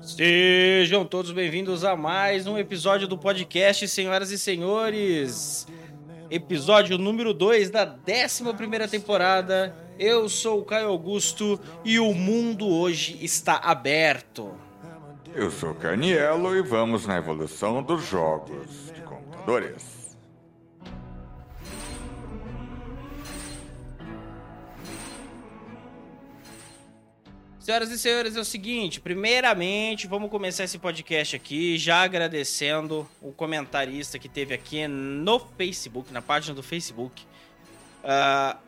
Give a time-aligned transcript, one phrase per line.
[0.00, 5.68] Sejam todos bem-vindos a mais um episódio do podcast, senhoras e senhores.
[6.28, 9.72] Episódio número 2 da 11 temporada.
[9.96, 14.52] Eu sou o Caio Augusto e o mundo hoje está aberto.
[15.32, 20.03] Eu sou o Carnielo e vamos na evolução dos jogos de computadores.
[27.64, 33.32] Senhoras e senhores, é o seguinte: primeiramente, vamos começar esse podcast aqui já agradecendo o
[33.32, 37.24] comentarista que teve aqui no Facebook, na página do Facebook.
[38.04, 38.58] Uh,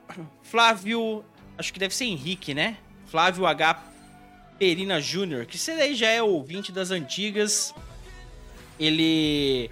[0.40, 1.22] Flávio,
[1.58, 2.78] acho que deve ser Henrique, né?
[3.04, 3.84] Flávio H.
[4.58, 7.74] Perina Júnior, que você daí já é ouvinte das antigas.
[8.80, 9.70] Ele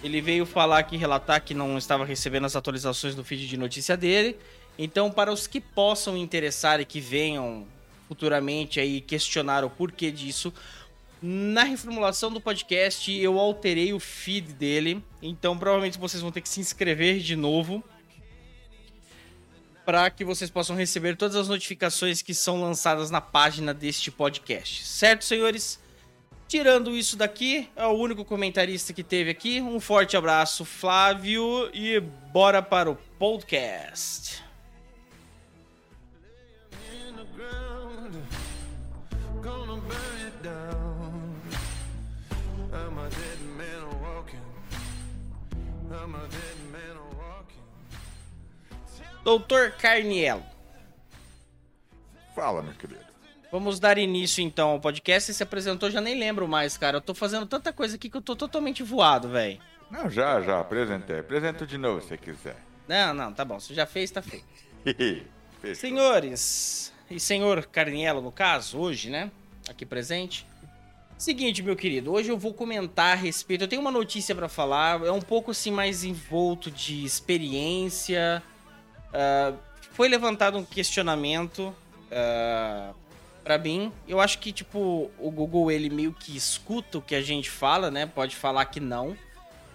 [0.00, 3.96] ele veio falar aqui, relatar que não estava recebendo as atualizações do feed de notícia
[3.96, 4.38] dele.
[4.78, 7.66] Então, para os que possam interessar e que venham
[8.10, 10.52] futuramente aí questionar o porquê disso.
[11.22, 16.48] Na reformulação do podcast, eu alterei o feed dele, então provavelmente vocês vão ter que
[16.48, 17.84] se inscrever de novo
[19.84, 24.84] para que vocês possam receber todas as notificações que são lançadas na página deste podcast.
[24.84, 25.78] Certo, senhores?
[26.48, 29.60] Tirando isso daqui, é o único comentarista que teve aqui.
[29.60, 34.49] Um forte abraço, Flávio, e bora para o podcast.
[49.22, 50.42] Doutor Carnielo.
[52.34, 53.00] Fala, meu querido.
[53.52, 55.26] Vamos dar início então ao podcast.
[55.26, 56.98] Você se apresentou, já nem lembro mais, cara.
[56.98, 59.60] Eu tô fazendo tanta coisa aqui que eu tô totalmente voado, velho.
[59.90, 61.18] Não, já, já, apresentei.
[61.18, 62.56] Apresento de novo se quiser.
[62.86, 63.58] Não, não, tá bom.
[63.58, 64.46] Você já fez, tá feito.
[65.74, 69.30] Senhores, e senhor Carnielo, no caso, hoje, né?
[69.68, 70.46] Aqui presente.
[71.18, 73.64] Seguinte, meu querido, hoje eu vou comentar a respeito.
[73.64, 78.42] Eu tenho uma notícia para falar, é um pouco assim mais envolto de experiência,
[79.10, 79.58] Uh,
[79.92, 81.74] foi levantado um questionamento uh,
[82.12, 82.94] ah,
[83.42, 83.92] para mim.
[84.06, 87.90] Eu acho que, tipo, o Google, ele meio que escuta o que a gente fala,
[87.90, 88.06] né?
[88.06, 89.16] Pode falar que não.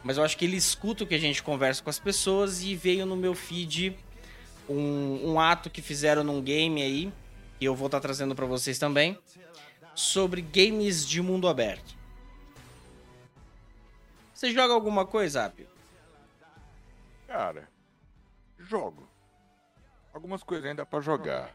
[0.03, 2.75] Mas eu acho que ele escuta o que a gente conversa com as pessoas e
[2.75, 3.97] veio no meu feed
[4.69, 7.13] um, um ato que fizeram num game aí,
[7.59, 9.17] que eu vou estar tá trazendo para vocês também,
[9.93, 11.95] sobre games de mundo aberto.
[14.33, 15.67] Você joga alguma coisa, Apio?
[17.27, 17.67] Cara,
[18.59, 19.07] jogo
[20.15, 21.53] algumas coisas ainda para jogar.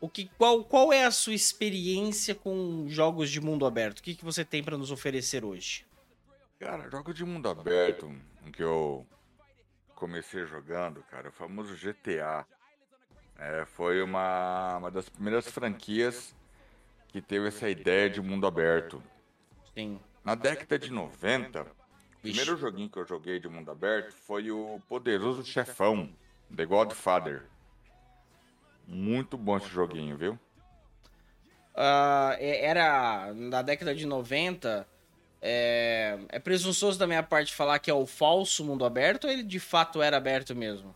[0.00, 3.98] O que, qual, qual é a sua experiência com jogos de mundo aberto?
[3.98, 5.84] O que, que você tem para nos oferecer hoje?
[6.58, 8.10] Cara, jogos de mundo aberto,
[8.52, 9.06] que eu
[9.94, 12.46] comecei jogando, cara, o famoso GTA.
[13.36, 16.34] É, foi uma, uma das primeiras franquias
[17.08, 19.02] que teve essa ideia de mundo aberto.
[19.74, 19.98] Sim.
[20.24, 21.66] Na década de 90, o
[22.20, 26.14] primeiro joguinho que eu joguei de mundo aberto foi o Poderoso Chefão.
[26.54, 27.44] The Godfather.
[28.86, 30.38] Muito bom esse joguinho, viu?
[31.74, 34.86] Uh, era na década de 90.
[35.42, 39.42] É, é presunçoso da minha parte falar que é o falso mundo aberto ou ele
[39.42, 40.94] de fato era aberto mesmo?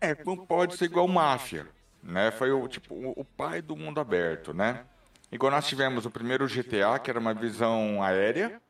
[0.00, 1.66] É, pode ser igual Máfia,
[2.02, 2.30] né?
[2.32, 4.84] Foi o tipo o pai do mundo aberto, né?
[5.30, 8.60] Igual nós tivemos o primeiro GTA, que era uma visão aérea,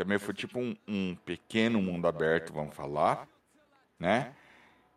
[0.00, 3.28] também foi tipo um, um pequeno mundo aberto, vamos falar,
[3.98, 4.34] né?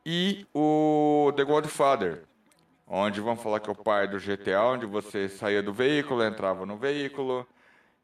[0.05, 2.23] E o The Godfather,
[2.87, 6.65] onde vamos falar que é o pai do GTA, onde você saía do veículo, entrava
[6.65, 7.45] no veículo,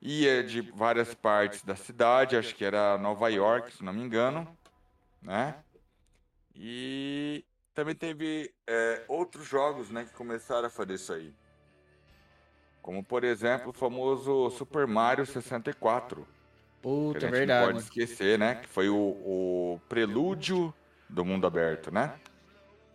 [0.01, 4.45] ia de várias partes da cidade, acho que era Nova York, se não me engano,
[5.21, 5.55] né?
[6.53, 11.33] E também teve é, outros jogos, né, que começaram a fazer isso aí.
[12.81, 16.27] Como, por exemplo, o famoso Super Mario 64
[16.81, 17.65] Puta, é verdade.
[17.65, 18.55] Não pode esquecer, né?
[18.55, 20.73] Que foi o, o prelúdio
[21.09, 22.13] do mundo aberto, né?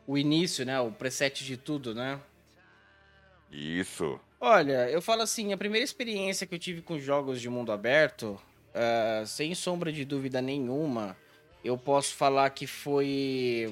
[0.07, 0.81] O início, né?
[0.81, 2.21] O preset de tudo, né?
[3.51, 4.19] Isso.
[4.41, 8.39] Olha, eu falo assim, a primeira experiência que eu tive com jogos de mundo aberto,
[8.75, 11.17] uh, sem sombra de dúvida nenhuma,
[11.65, 13.67] eu posso falar que foi.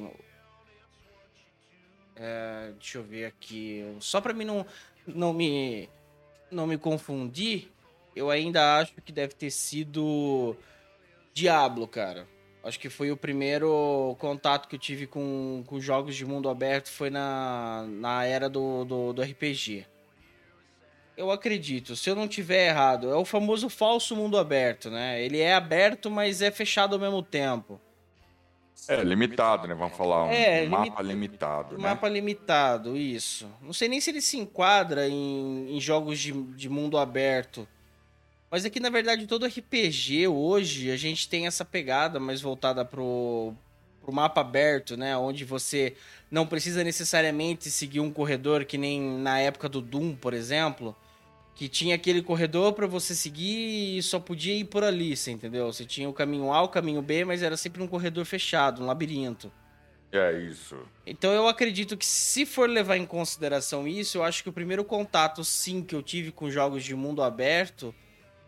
[2.17, 3.85] Uh, deixa eu ver aqui.
[4.01, 4.65] Só pra mim não,
[5.07, 5.89] não, me,
[6.51, 7.71] não me confundir,
[8.15, 10.57] eu ainda acho que deve ter sido
[11.33, 12.27] Diablo, cara.
[12.65, 16.89] Acho que foi o primeiro contato que eu tive com, com jogos de mundo aberto
[16.89, 19.85] foi na, na era do, do, do RPG.
[21.17, 25.23] Eu acredito, se eu não tiver errado, é o famoso falso mundo aberto, né?
[25.23, 27.81] Ele é aberto, mas é fechado ao mesmo tempo.
[28.89, 29.75] É, limitado, né?
[29.75, 31.83] Vamos falar um É, mapa limitado, né?
[31.83, 33.49] Mapa limitado, isso.
[33.61, 37.69] Não sei nem se ele se enquadra em, em jogos de, de mundo aberto.
[38.53, 43.55] Mas aqui, na verdade, todo RPG hoje, a gente tem essa pegada mais voltada pro,
[44.03, 45.17] pro mapa aberto, né?
[45.17, 45.97] Onde você
[46.31, 50.95] não precisa necessariamente seguir um corredor que nem na época do Doom, por exemplo.
[51.55, 55.73] Que tinha aquele corredor para você seguir e só podia ir por ali, você entendeu?
[55.73, 58.87] Você tinha o caminho A, o caminho B, mas era sempre um corredor fechado, um
[58.87, 59.51] labirinto.
[60.13, 60.77] É isso.
[61.07, 64.85] Então eu acredito que se for levar em consideração isso, eu acho que o primeiro
[64.85, 67.95] contato, sim, que eu tive com jogos de mundo aberto,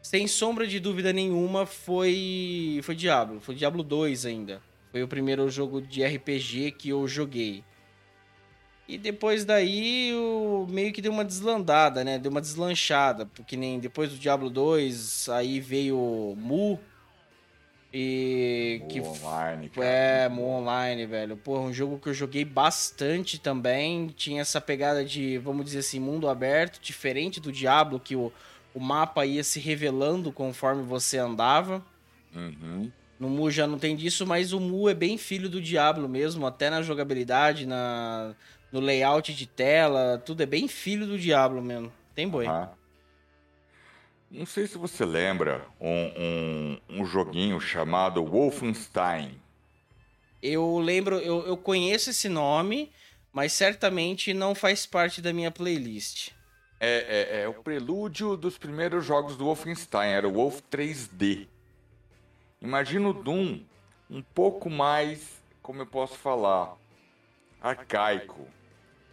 [0.05, 3.41] sem sombra de dúvida nenhuma, foi foi Diablo.
[3.41, 4.61] Foi Diablo 2 ainda.
[4.93, 7.65] Foi o primeiro jogo de RPG que eu joguei.
[8.87, 12.19] E depois daí, o meio que deu uma deslandada, né?
[12.19, 13.25] Deu uma deslanchada.
[13.25, 16.79] Porque nem depois do Diablo 2, aí veio Mu.
[17.91, 18.83] E.
[18.85, 19.87] O que online, cara.
[19.87, 21.35] é, Mu Online, velho.
[21.39, 24.09] Pô, um jogo que eu joguei bastante também.
[24.09, 28.31] Tinha essa pegada de, vamos dizer assim, mundo aberto, diferente do Diablo, que o,
[28.75, 31.83] o mapa ia se revelando conforme você andava.
[32.35, 32.91] Uhum.
[33.19, 36.47] No Mu já não tem disso, mas o Mu é bem filho do Diablo mesmo,
[36.47, 38.35] até na jogabilidade, na,
[38.73, 41.93] no layout de tela, tudo é bem filho do Diablo mesmo.
[42.15, 42.47] Tem boi.
[42.47, 42.71] Aham.
[44.35, 49.41] Não sei se você lembra um, um, um joguinho chamado Wolfenstein.
[50.43, 52.91] Eu lembro, eu, eu conheço esse nome,
[53.33, 56.33] mas certamente não faz parte da minha playlist.
[56.87, 61.49] É, é, é o prelúdio dos primeiros jogos do Wolfenstein, era o Wolf 3D.
[62.61, 63.61] Imagina o Doom
[64.11, 66.77] um pouco mais, como eu posso falar,
[67.61, 68.47] arcaico.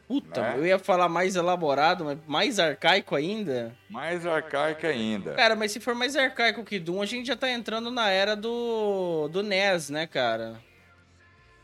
[0.06, 0.58] Puta, Né?
[0.58, 3.74] eu ia falar mais elaborado, mas mais arcaico ainda.
[3.90, 5.34] Mais arcaico ainda.
[5.36, 8.36] Cara, mas se for mais arcaico que Doom, a gente já tá entrando na era
[8.36, 10.62] do, do NES, né, cara?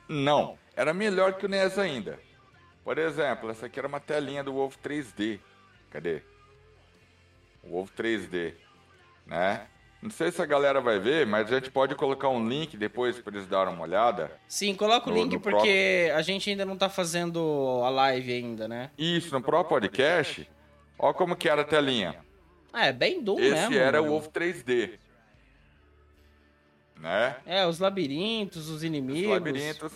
[0.08, 2.18] Não, era melhor que o NES ainda.
[2.86, 5.42] Por exemplo, essa aqui era uma telinha do Wolf 3D.
[5.90, 6.22] Cadê?
[7.64, 8.54] O Wolf 3D,
[9.26, 9.68] né?
[10.02, 13.20] Não sei se a galera vai ver, mas a gente pode colocar um link depois
[13.20, 14.32] para eles darem uma olhada.
[14.48, 18.32] Sim, coloca o No- link no porque a gente ainda não tá fazendo a live
[18.32, 18.92] ainda, né?
[18.98, 20.48] Isso, no próprio podcast,
[21.00, 22.16] ó como que era a telinha.
[22.72, 23.76] Ah, é bem Doom Esse mesmo.
[23.76, 24.14] era o mano.
[24.20, 25.00] Wolf 3D.
[27.00, 27.36] Né?
[27.46, 29.32] É, os labirintos, os Os inimigos.
[29.32, 29.92] labirintos.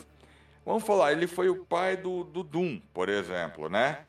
[0.65, 3.99] Vamos falar, ele foi o pai do, do Doom, por exemplo, né?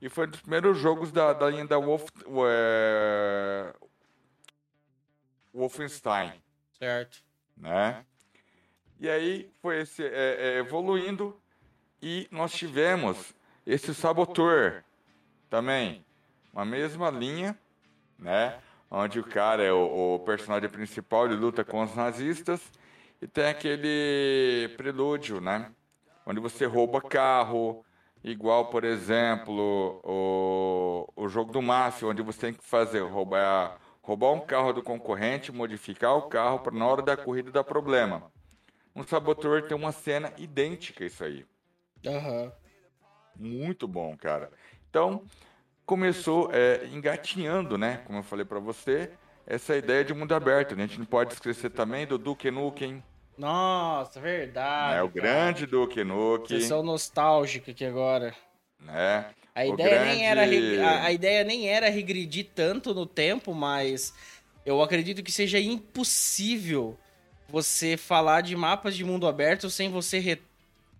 [0.00, 2.08] E foi um dos primeiros jogos da, da linha da Wolf,
[2.46, 3.74] é,
[5.52, 6.32] Wolfenstein,
[6.78, 7.22] Certo.
[7.56, 8.04] né?
[9.00, 11.40] E aí foi esse, é, é, evoluindo
[12.00, 13.34] e nós tivemos
[13.66, 14.84] esse Saboteur
[15.50, 16.04] também,
[16.52, 17.58] uma mesma linha,
[18.18, 18.58] né?
[18.90, 22.60] Onde o cara é o, o personagem principal, ele luta com os nazistas
[23.20, 25.70] e tem aquele prelúdio, né?
[26.24, 27.84] Onde você rouba carro,
[28.22, 34.32] igual, por exemplo, o, o jogo do Máfia, onde você tem que fazer roubar, roubar
[34.32, 38.30] um carro do concorrente, modificar o carro para na hora da corrida dar problema.
[38.94, 41.46] Um Saboteur tem uma cena idêntica a isso aí.
[42.06, 42.52] Aham.
[43.36, 44.50] Muito bom, cara.
[44.90, 45.24] Então,
[45.86, 48.02] começou é, engatinhando, né?
[48.06, 49.12] Como eu falei pra você,
[49.46, 50.74] essa ideia de mundo aberto.
[50.74, 50.84] né?
[50.84, 53.02] A gente não pode esquecer também do Duke Nukem,
[53.38, 54.96] Nossa, verdade.
[54.96, 55.02] né?
[55.02, 55.20] O cara.
[55.20, 58.34] grande Duke Nukem, Sessão nostálgica aqui agora.
[58.80, 59.26] né?
[59.54, 64.14] A ideia, nem era, grande- a, a ideia nem era regredir tanto no tempo, mas
[64.64, 66.96] eu acredito que seja impossível
[67.48, 70.42] você falar de mapas de mundo aberto sem você re-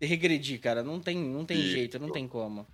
[0.00, 0.82] regredir, cara.
[0.82, 1.68] Não tem, não tem Isso.
[1.70, 2.66] jeito, não tem como.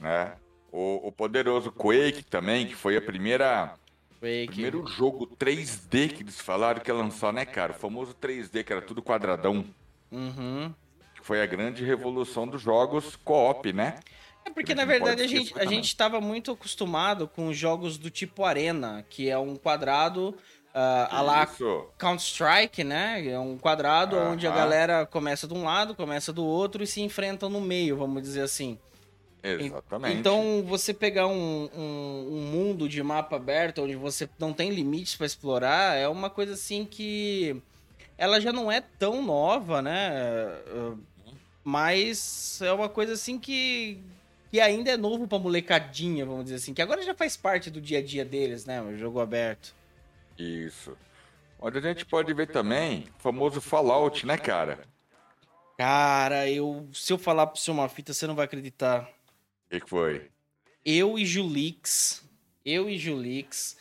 [0.00, 0.34] né?
[0.70, 3.74] O, o poderoso Quake também, que foi a primeira
[4.20, 4.48] Quake.
[4.48, 7.72] primeiro jogo 3D que eles falaram que ia lançar, né, cara?
[7.72, 9.64] O famoso 3D, que era tudo quadradão.
[10.10, 10.72] Uhum.
[11.14, 14.00] Que foi a grande revolução dos jogos co-op, né?
[14.44, 18.44] É porque, na verdade, a gente, a gente tava muito acostumado com jogos do tipo
[18.44, 20.34] Arena, que é um quadrado
[20.74, 21.48] ah, a lá.
[21.98, 23.26] Counter-Strike, né?
[23.26, 24.32] É um quadrado Aham.
[24.32, 27.96] onde a galera começa de um lado, começa do outro e se enfrentam no meio,
[27.96, 28.78] vamos dizer assim.
[29.42, 30.18] Exatamente.
[30.18, 35.16] Então, você pegar um, um, um mundo de mapa aberto, onde você não tem limites
[35.16, 37.60] pra explorar, é uma coisa assim que.
[38.16, 40.10] Ela já não é tão nova, né?
[40.74, 40.98] Uh,
[41.62, 44.02] Mas é uma coisa assim que.
[44.50, 46.72] Que ainda é novo pra molecadinha, vamos dizer assim.
[46.72, 48.80] Que agora já faz parte do dia a dia deles, né?
[48.80, 49.74] O jogo aberto.
[50.38, 50.96] Isso.
[51.60, 54.80] Onde a gente pode ver também o famoso Fallout, né, cara?
[55.76, 56.88] Cara, eu.
[56.92, 59.08] Se eu falar pra você uma fita, você não vai acreditar.
[59.70, 60.30] O que, foi?
[60.84, 62.22] eu e Julix,
[62.64, 63.76] eu e Julix,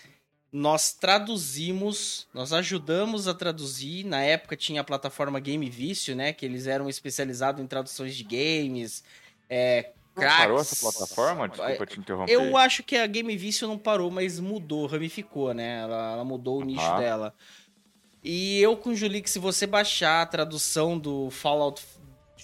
[0.51, 4.03] nós traduzimos, nós ajudamos a traduzir.
[4.03, 6.33] Na época tinha a plataforma Game Vício, né?
[6.33, 9.05] Que eles eram especializados em traduções de games.
[9.49, 10.37] É, cracks.
[10.37, 11.47] Parou essa plataforma?
[11.47, 12.31] Desculpa te interromper.
[12.31, 15.81] Eu acho que a Game Vício não parou, mas mudou, ramificou, né?
[15.83, 16.99] Ela, ela mudou o nicho Aham.
[16.99, 17.35] dela.
[18.23, 21.81] E eu com o Julie, se você baixar a tradução do Fallout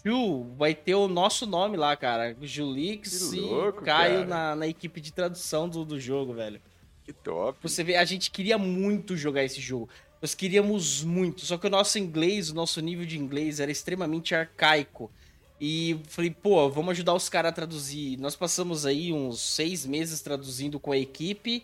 [0.03, 2.36] 2, vai ter o nosso nome lá, cara.
[2.41, 3.41] Julix e
[3.83, 4.25] Caio cara.
[4.25, 6.62] na, na equipe de tradução do, do jogo, velho.
[7.03, 7.57] Que top.
[7.62, 9.89] Você vê, a gente queria muito jogar esse jogo.
[10.22, 14.33] Nós queríamos muito, só que o nosso inglês, o nosso nível de inglês era extremamente
[14.33, 15.12] arcaico.
[15.60, 18.17] E falei, pô, vamos ajudar os caras a traduzir.
[18.19, 21.63] Nós passamos aí uns seis meses traduzindo com a equipe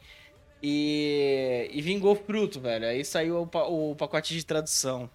[0.62, 2.86] e, e vingou fruto, velho.
[2.86, 5.10] Aí saiu o, pa- o pacote de tradução.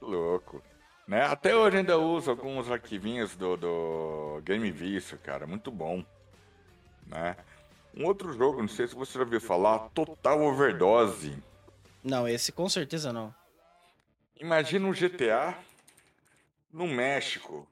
[0.00, 0.62] Louco.
[1.06, 1.22] Né?
[1.22, 5.46] Até hoje ainda uso alguns arquivinhos do, do Game Vício, cara.
[5.46, 6.04] Muito bom.
[7.06, 7.36] Né?
[7.96, 11.36] Um outro jogo, não sei se você já ouviu falar, Total Overdose.
[12.02, 13.34] Não, esse com certeza não.
[14.40, 15.56] Imagina um GTA
[16.72, 17.68] no México.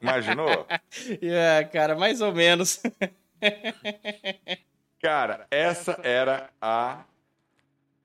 [0.00, 0.66] Imaginou?
[1.22, 2.82] É, cara, mais ou menos.
[5.00, 7.04] Cara, essa era a.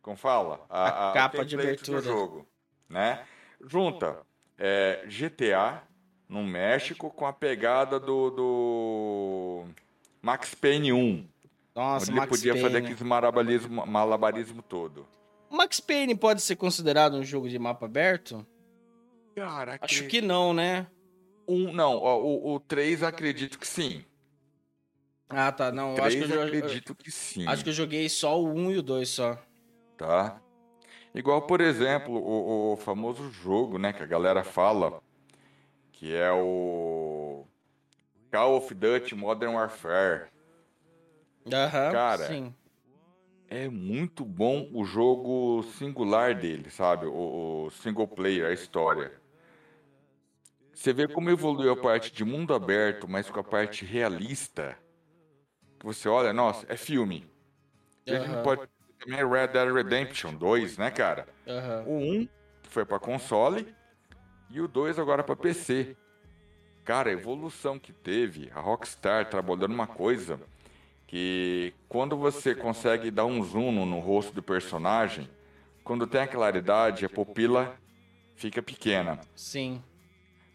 [0.04, 0.60] Como fala?
[0.70, 2.02] A capa de template do abertura.
[2.02, 2.48] jogo.
[2.90, 3.26] Né?
[3.66, 4.20] Junta
[4.58, 5.82] é, GTA
[6.28, 9.66] no México com a pegada do, do
[10.22, 11.28] Max Payne 1.
[11.74, 12.88] Nossa, onde ele Max podia fazer Payne.
[12.92, 15.08] aquele malabarismo, malabarismo todo.
[15.50, 18.46] Max Payne pode ser considerado um jogo de mapa aberto?
[19.34, 20.86] Cara, Acho que não, né?
[21.48, 24.04] Um, não, o, o 3 acredito que sim.
[25.30, 25.72] Ah, tá.
[25.72, 27.48] Não, eu acho 3 que eu, acredito que sim.
[27.48, 29.40] acho que eu joguei só o 1 e o 2 só.
[29.98, 30.42] Tá?
[31.14, 35.02] Igual, por exemplo, o, o famoso jogo, né, que a galera fala,
[35.92, 37.46] que é o
[38.32, 40.28] Call of Duty Modern Warfare.
[41.52, 42.54] Aham, Cara, sim.
[43.48, 47.06] É muito bom o jogo singular dele, sabe?
[47.06, 49.22] O, o single player, a história.
[50.74, 54.76] Você vê como evoluiu a parte de mundo aberto, mas com a parte realista.
[55.84, 57.28] Você olha, nossa, é filme.
[58.08, 58.44] A gente Aham.
[58.44, 58.73] pode
[59.04, 61.28] também Red Dead Redemption 2, né, cara?
[61.48, 61.84] Aham.
[61.86, 62.28] O 1
[62.70, 63.74] foi pra console
[64.50, 65.96] e o 2 agora pra PC.
[66.84, 70.40] Cara, a evolução que teve, a Rockstar trabalhando uma coisa
[71.08, 75.30] que quando você consegue dar um zoom no, rosto do personagem,
[75.84, 77.76] quando tem a claridade, a pupila
[78.36, 79.20] fica pequena.
[79.36, 79.82] Sim.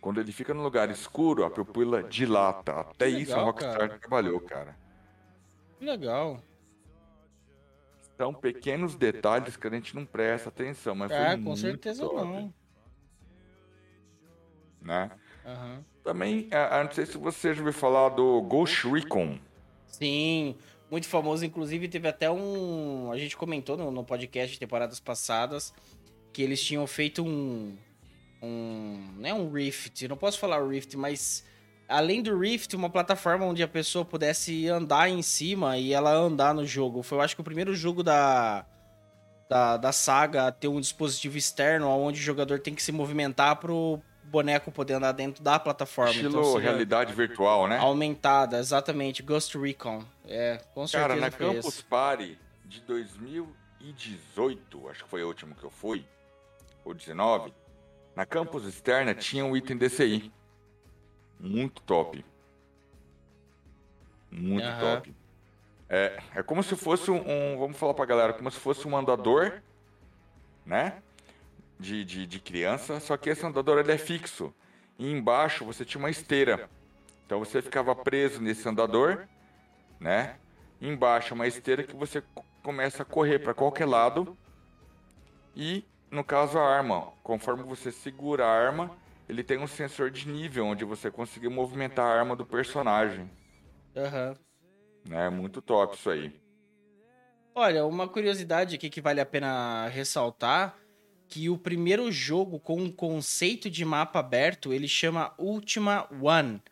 [0.00, 2.73] Quando ele fica no lugar escuro, a pupila dilata.
[2.81, 3.99] Até Que isso a legal, Rockstar cara.
[3.99, 4.76] trabalhou, cara.
[5.78, 6.40] Que legal.
[8.18, 12.52] São pequenos detalhes que a gente não presta atenção, mas É, com certeza top, não.
[14.82, 15.10] Né?
[15.46, 15.84] Aham.
[16.02, 19.38] Também, ah, não sei se você já ouviu falar do Ghost Recon.
[19.87, 20.56] Sim,
[20.90, 21.44] muito famoso.
[21.44, 23.12] Inclusive, teve até um.
[23.12, 25.72] A gente comentou no, no podcast de temporadas passadas
[26.32, 27.76] que eles tinham feito um.
[28.42, 29.12] Um.
[29.16, 31.44] Não é um Rift, não posso falar Rift, mas.
[31.88, 36.52] Além do Rift, uma plataforma onde a pessoa pudesse andar em cima e ela andar
[36.52, 37.02] no jogo.
[37.02, 38.66] Foi, eu acho que o primeiro jogo da.
[39.49, 43.57] Da, da saga a ter um dispositivo externo onde o jogador tem que se movimentar
[43.57, 46.12] pro boneco poder andar dentro da plataforma.
[46.12, 47.78] Estilo Então, realidade virtual, né?
[47.78, 49.23] Aumentada, exatamente.
[49.23, 50.04] Ghost Recon.
[50.26, 51.85] É, com certeza Cara, na Campus esse.
[51.85, 56.04] Party de 2018, acho que foi o último que eu fui,
[56.85, 57.54] ou 19,
[58.14, 60.30] na campus externa tinha um item DCI.
[61.40, 62.25] Muito top.
[64.30, 64.97] Muito Aham.
[64.97, 65.14] top.
[65.88, 68.97] É, é como se fosse um, um- Vamos falar pra galera, como se fosse um
[68.97, 69.62] andador,
[70.66, 71.02] né?
[71.80, 74.52] De, de, de criança, só que esse andador ele é fixo.
[74.99, 76.68] E embaixo você tinha uma esteira.
[77.25, 79.26] Então você ficava preso nesse andador,
[80.00, 80.37] né?
[80.80, 84.37] Embaixo uma esteira que você co- começa a correr para qualquer lado.
[85.54, 88.90] E no caso a arma, conforme você segura a arma,
[89.28, 93.30] ele tem um sensor de nível onde você consegue movimentar a arma do personagem,
[93.97, 94.37] Aham.
[95.08, 95.28] né?
[95.30, 96.32] Muito top isso aí.
[97.54, 100.76] Olha, uma curiosidade aqui que vale a pena ressaltar
[101.28, 106.62] que o primeiro jogo com um conceito de mapa aberto, ele chama Ultima One.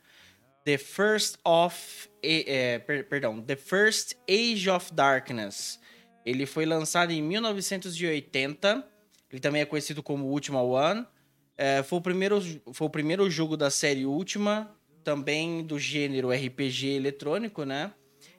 [0.64, 2.08] The First of...
[2.22, 5.78] eh, per- perdão, The First Age of Darkness.
[6.25, 8.84] Ele foi lançado em 1980.
[9.30, 11.06] Ele também é conhecido como Ultima One.
[11.58, 12.40] É, foi, o primeiro,
[12.72, 14.70] foi o primeiro jogo da série Ultima,
[15.02, 17.92] também do gênero RPG eletrônico, né?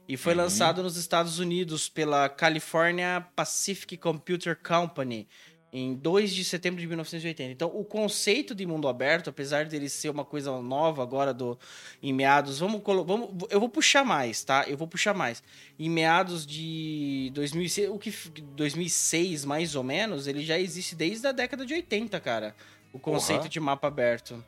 [0.08, 5.28] E foi lançado nos Estados Unidos pela California Pacific Computer Company
[5.74, 7.52] Em 2 de setembro de 1980.
[7.52, 11.60] Então, o conceito de mundo aberto, apesar dele ser uma coisa nova agora do
[12.02, 14.64] em meados, vamos, vamos eu vou puxar mais, tá?
[14.66, 15.44] Eu vou puxar mais.
[15.78, 18.14] Em meados de 2006, o que
[18.56, 22.56] 2006 mais ou menos, ele já existe desde a década de 80, cara.
[22.98, 23.50] O conceito uhum.
[23.50, 24.44] de mapa aberto.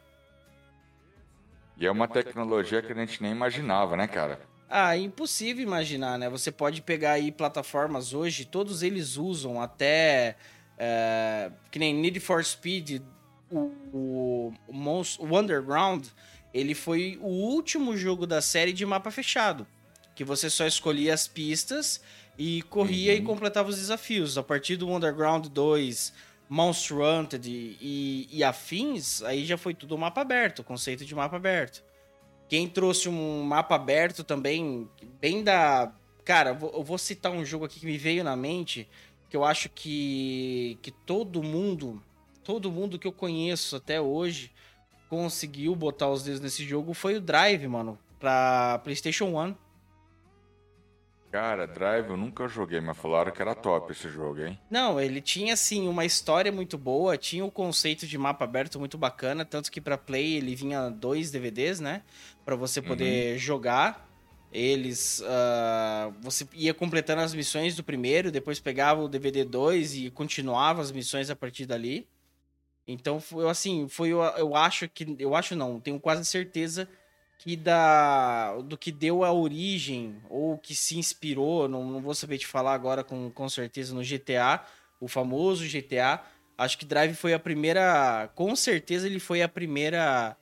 [1.77, 4.41] E é uma tecnologia que a gente nem imaginava, né, cara?
[4.67, 6.27] Ah, é impossível imaginar, né?
[6.29, 10.35] Você pode pegar aí plataformas hoje, todos eles usam até
[10.79, 13.01] é, que nem Need for Speed,
[13.51, 16.07] o, o, o Underground,
[16.51, 19.67] ele foi o último jogo da série de mapa fechado.
[20.15, 22.01] Que você só escolhia as pistas
[22.35, 23.19] e corria uhum.
[23.19, 24.39] e completava os desafios.
[24.39, 26.13] A partir do Underground 2,
[26.49, 31.83] Monster Hunted e, e, afins, aí já foi tudo mapa aberto, conceito de mapa aberto.
[32.47, 34.89] Quem trouxe um mapa aberto também,
[35.21, 35.93] bem da.
[36.25, 38.89] Cara, eu vou citar um jogo aqui que me veio na mente,
[39.29, 42.01] que eu acho que, que todo mundo,
[42.43, 44.51] todo mundo que eu conheço até hoje
[45.07, 49.55] conseguiu botar os dedos nesse jogo foi o Drive, mano, pra PlayStation 1.
[51.31, 54.59] Cara, Drive eu nunca joguei, mas falaram que era top esse jogo, hein?
[54.69, 58.97] Não, ele tinha assim uma história muito boa, tinha o conceito de mapa aberto muito
[58.97, 62.01] bacana, tanto que para Play ele vinha dois DVDs, né,
[62.43, 63.37] para você poder uhum.
[63.37, 64.09] jogar
[64.51, 65.21] eles.
[65.21, 70.81] Uh, você ia completando as missões do primeiro, depois pegava o DVD 2 e continuava
[70.81, 72.07] as missões a partir dali.
[72.87, 75.15] Então, foi assim, foi eu, eu acho que.
[75.19, 76.89] Eu acho não, tenho quase certeza
[77.39, 82.37] que da, do que deu a origem, ou que se inspirou, não, não vou saber
[82.37, 84.61] te falar agora com, com certeza, no GTA,
[84.99, 86.21] o famoso GTA.
[86.57, 88.29] Acho que Drive foi a primeira.
[88.35, 90.35] Com certeza ele foi a primeira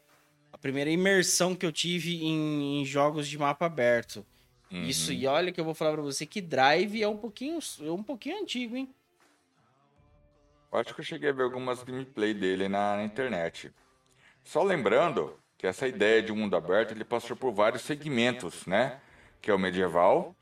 [0.52, 4.26] a primeira imersão que eu tive em, em jogos de mapa aberto.
[4.72, 4.84] Uhum.
[4.84, 7.92] Isso, e olha que eu vou falar pra você que Drive é um pouquinho, é
[7.92, 8.90] um pouquinho antigo, hein?
[10.72, 13.72] Acho que eu cheguei a ver algumas gameplay dele na, na internet.
[14.44, 19.00] Só lembrando que essa ideia de mundo aberto ele passou por vários segmentos, né?
[19.42, 20.36] Que é o medieval,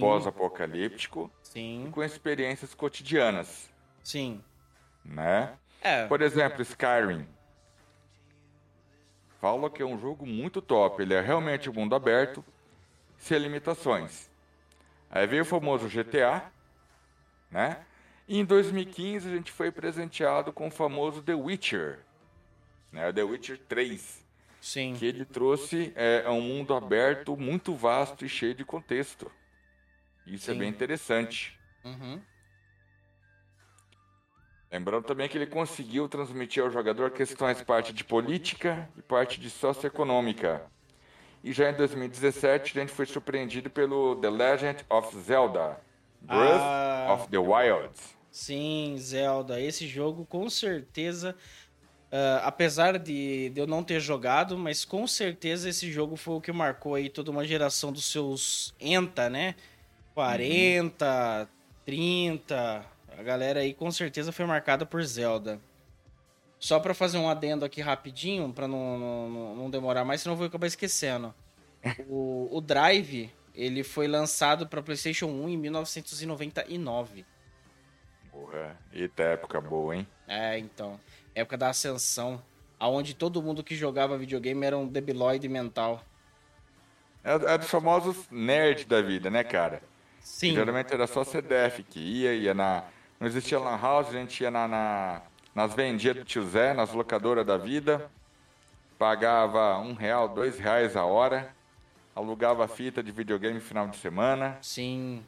[0.00, 3.70] pós-apocalíptico, e com experiências cotidianas.
[4.02, 4.42] Sim.
[5.04, 5.52] Né?
[5.82, 6.06] É.
[6.06, 7.26] Por exemplo, Skyrim
[9.40, 11.02] fala que é um jogo muito top.
[11.02, 12.44] Ele é realmente um mundo aberto,
[13.16, 14.30] sem limitações.
[15.10, 16.52] Aí veio o famoso GTA,
[17.50, 17.84] né?
[18.28, 22.00] E em 2015 a gente foi presenteado com o famoso The Witcher,
[22.92, 23.12] né?
[23.12, 24.24] The Witcher 3.
[24.60, 24.94] Sim.
[24.94, 29.30] Que ele trouxe é, um mundo aberto muito vasto e cheio de contexto.
[30.26, 30.58] Isso é Sim.
[30.58, 31.58] é bem interessante.
[31.84, 32.20] Uhum.
[34.70, 39.50] Lembrando também que ele conseguiu transmitir ao jogador questões parte de política e parte de
[39.50, 40.62] socioeconômica.
[41.42, 45.80] E já em 2017 a gente foi surpreendido pelo The Legend of Zelda,
[46.20, 47.90] Breath ah, of the Wild.
[48.30, 49.60] Sim, Zelda.
[49.60, 51.34] Esse jogo com certeza,
[52.10, 56.40] uh, apesar de, de, eu não ter jogado, mas com certeza esse jogo foi o
[56.40, 59.54] que marcou aí toda uma geração dos seus ENTA, né?
[60.14, 61.06] 40,
[61.40, 61.46] uhum.
[61.84, 62.84] 30,
[63.16, 65.60] a galera aí com certeza foi marcada por Zelda.
[66.58, 70.38] Só para fazer um adendo aqui rapidinho, para não, não, não, demorar mais, senão eu
[70.38, 71.34] vou acabar esquecendo.
[72.06, 77.24] o, o Drive, ele foi lançado para PlayStation 1 em 1999.
[78.30, 80.06] Porra, eita época boa, hein?
[80.28, 81.00] É, então.
[81.40, 82.42] Época da ascensão,
[82.78, 86.02] aonde todo mundo que jogava videogame era um debilóide mental.
[87.22, 89.82] É, é dos famosos nerds da vida, né, cara?
[90.20, 90.54] Sim.
[90.54, 92.84] Geralmente era só CDF que ia, ia na
[93.18, 95.22] não existia lan house, a gente ia na, na
[95.54, 98.10] nas vendias do tio Zé, nas locadoras da vida,
[98.98, 101.54] pagava um real, dois reais a hora,
[102.14, 104.58] alugava fita de videogame no final de semana.
[104.62, 105.24] Sim.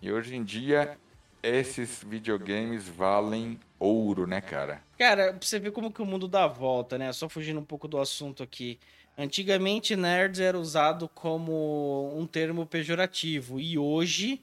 [0.00, 0.98] E hoje em dia,
[1.46, 4.82] esses videogames valem ouro, né, cara?
[4.98, 7.12] Cara, pra você ver como que o mundo dá volta, né?
[7.12, 8.78] Só fugindo um pouco do assunto aqui.
[9.18, 13.58] Antigamente, nerds era usado como um termo pejorativo.
[13.58, 14.42] E hoje,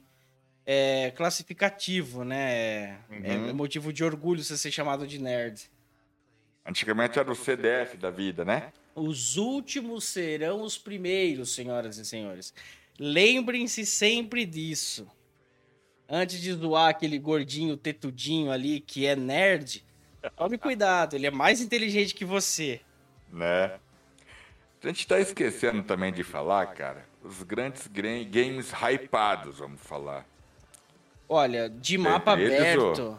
[0.66, 2.98] é, classificativo, né?
[3.10, 3.48] Uhum.
[3.50, 5.70] É motivo de orgulho você ser chamado de nerd.
[6.66, 8.72] Antigamente era o CDF da vida, né?
[8.94, 12.54] Os últimos serão os primeiros, senhoras e senhores.
[12.98, 15.06] Lembrem-se sempre disso.
[16.16, 19.84] Antes de zoar aquele gordinho tetudinho ali que é nerd,
[20.38, 22.80] tome cuidado, ele é mais inteligente que você.
[23.32, 23.72] Né?
[24.80, 30.24] A gente tá esquecendo também de falar, cara, os grandes games hypados, vamos falar.
[31.28, 33.18] Olha, de mapa aberto.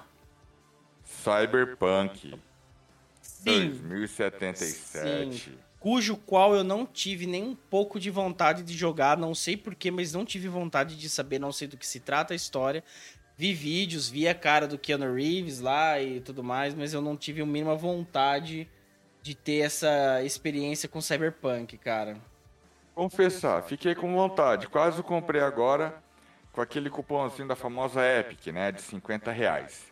[1.03, 2.39] Cyberpunk
[3.21, 5.33] sim, 2077.
[5.33, 5.64] Sim.
[5.85, 9.91] Cujo qual eu não tive nem um pouco de vontade de jogar, não sei porquê,
[9.91, 12.83] mas não tive vontade de saber, não sei do que se trata a história.
[13.37, 17.15] vi vídeos, vi a cara do Keanu Reeves lá e tudo mais, mas eu não
[17.15, 18.67] tive a mínima vontade
[19.21, 22.17] de ter essa experiência com Cyberpunk, cara.
[22.95, 24.67] Confessar, fiquei com vontade.
[24.67, 26.01] Quase comprei agora
[26.51, 28.71] com aquele cupomzinho da famosa Epic, né?
[28.71, 29.85] De 50 reais.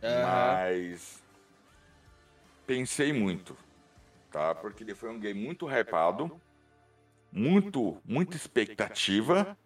[0.00, 0.22] Uhum.
[0.22, 1.20] Mas
[2.64, 3.56] pensei muito,
[4.32, 4.54] tá?
[4.54, 6.40] Porque ele foi um game muito hypado,
[7.30, 9.56] muito, muita expectativa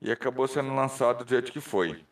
[0.00, 2.04] e acabou sendo lançado do jeito que foi.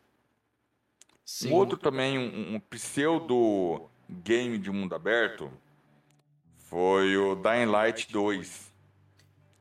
[1.23, 1.51] Sim.
[1.51, 5.51] Outro também, um, um pseudo game de mundo aberto,
[6.57, 8.73] foi o Dying Light 2.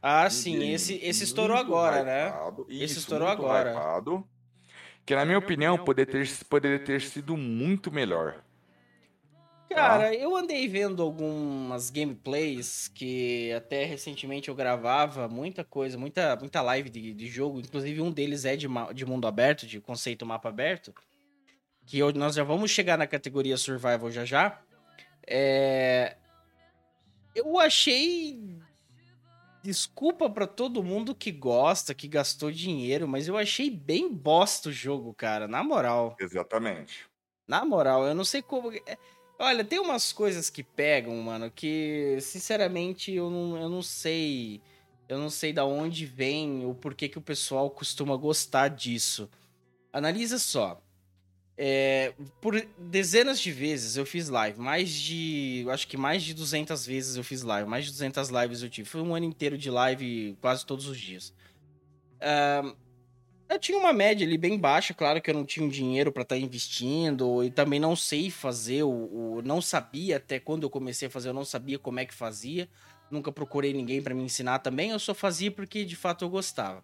[0.03, 2.29] Ah, sim, esse, esse estourou agora, né?
[2.29, 2.75] hypado, né?
[2.85, 3.71] Esse estourou agora.
[3.71, 4.29] Hypado,
[5.07, 8.43] que na minha opinião poderia ter, poderia ter sido muito melhor.
[9.69, 10.15] Cara, tá?
[10.15, 16.91] eu andei vendo algumas gameplays que até recentemente eu gravava muita coisa, muita, muita live
[16.91, 17.61] de, de jogo.
[17.61, 20.95] Inclusive, um deles é de, de mundo aberto, de conceito mapa aberto.
[21.87, 24.61] Que eu, nós já vamos chegar na categoria Survival já já.
[25.27, 26.17] É...
[27.35, 28.59] Eu achei.
[29.63, 34.73] Desculpa para todo mundo que gosta, que gastou dinheiro, mas eu achei bem bosta o
[34.73, 36.15] jogo, cara, na moral.
[36.21, 37.07] Exatamente.
[37.49, 38.71] Na moral, eu não sei como.
[39.39, 44.61] Olha, tem umas coisas que pegam, mano, que sinceramente eu não, eu não sei.
[45.09, 49.29] Eu não sei da onde vem ou por que, que o pessoal costuma gostar disso.
[49.93, 50.81] Analisa só.
[51.57, 56.85] É, por dezenas de vezes eu fiz live, mais de, acho que mais de 200
[56.85, 58.89] vezes eu fiz live, mais de 200 lives eu tive.
[58.89, 61.33] Foi um ano inteiro de live quase todos os dias.
[62.17, 62.75] Uh,
[63.49, 66.23] eu tinha uma média ali bem baixa, claro que eu não tinha um dinheiro para
[66.23, 71.09] estar tá investindo e também não sei fazer o, não sabia até quando eu comecei
[71.09, 72.69] a fazer, eu não sabia como é que fazia.
[73.11, 76.83] Nunca procurei ninguém para me ensinar também, eu só fazia porque de fato eu gostava.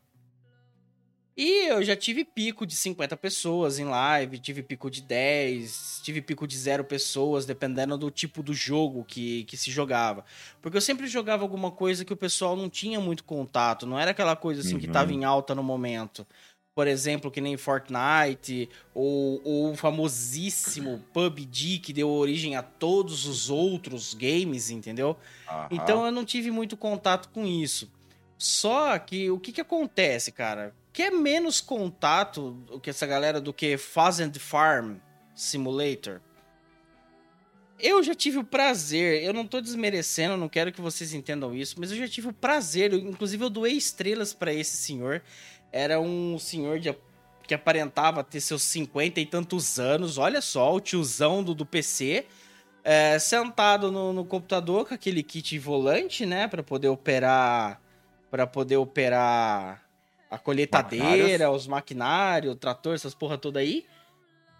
[1.36, 6.20] E eu já tive pico de 50 pessoas em live, tive pico de 10, tive
[6.20, 10.22] pico de 0 pessoas, dependendo do tipo do jogo que, que se jogava.
[10.60, 14.10] Porque eu sempre jogava alguma coisa que o pessoal não tinha muito contato, não era
[14.10, 14.80] aquela coisa assim uhum.
[14.80, 16.26] que estava em alta no momento
[16.80, 23.26] por exemplo, que nem Fortnite, ou, ou o famosíssimo PUBG, que deu origem a todos
[23.26, 25.14] os outros games, entendeu?
[25.46, 25.68] Aham.
[25.72, 27.92] Então eu não tive muito contato com isso.
[28.38, 30.74] Só que o que, que acontece, cara?
[30.90, 34.94] Que é menos contato que essa galera do que Faz and Farm
[35.34, 36.22] Simulator.
[37.78, 41.76] Eu já tive o prazer, eu não tô desmerecendo, não quero que vocês entendam isso,
[41.78, 45.22] mas eu já tive o prazer, inclusive eu doei estrelas para esse senhor
[45.72, 46.94] era um senhor de,
[47.46, 50.18] que aparentava ter seus 50 e tantos anos.
[50.18, 52.26] Olha só, o tiozão do, do PC.
[52.82, 56.48] É, sentado no, no, computador com aquele kit volante, né?
[56.48, 57.80] para poder operar.
[58.30, 59.84] para poder operar
[60.30, 63.84] a colheitadeira, os maquinários, o trator, essas porra toda aí.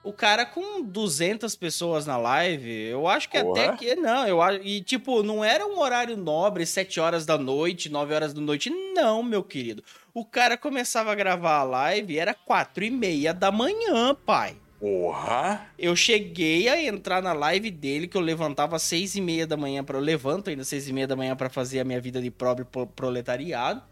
[0.02, 3.66] O cara com 200 pessoas na live, eu acho que Porra.
[3.66, 3.94] até que.
[3.94, 4.60] Não, eu acho.
[4.62, 8.70] E, tipo, não era um horário nobre, 7 horas da noite, 9 horas da noite.
[8.94, 9.84] Não, meu querido.
[10.12, 14.56] O cara começava a gravar a live era 4 e meia da manhã, pai.
[14.80, 15.70] Porra!
[15.78, 19.56] Eu cheguei a entrar na live dele, que eu levantava às 6 e meia da
[19.56, 19.84] manhã.
[19.84, 22.20] para Eu levanto ainda às 6 e meia da manhã para fazer a minha vida
[22.20, 23.82] de pobre proletariado.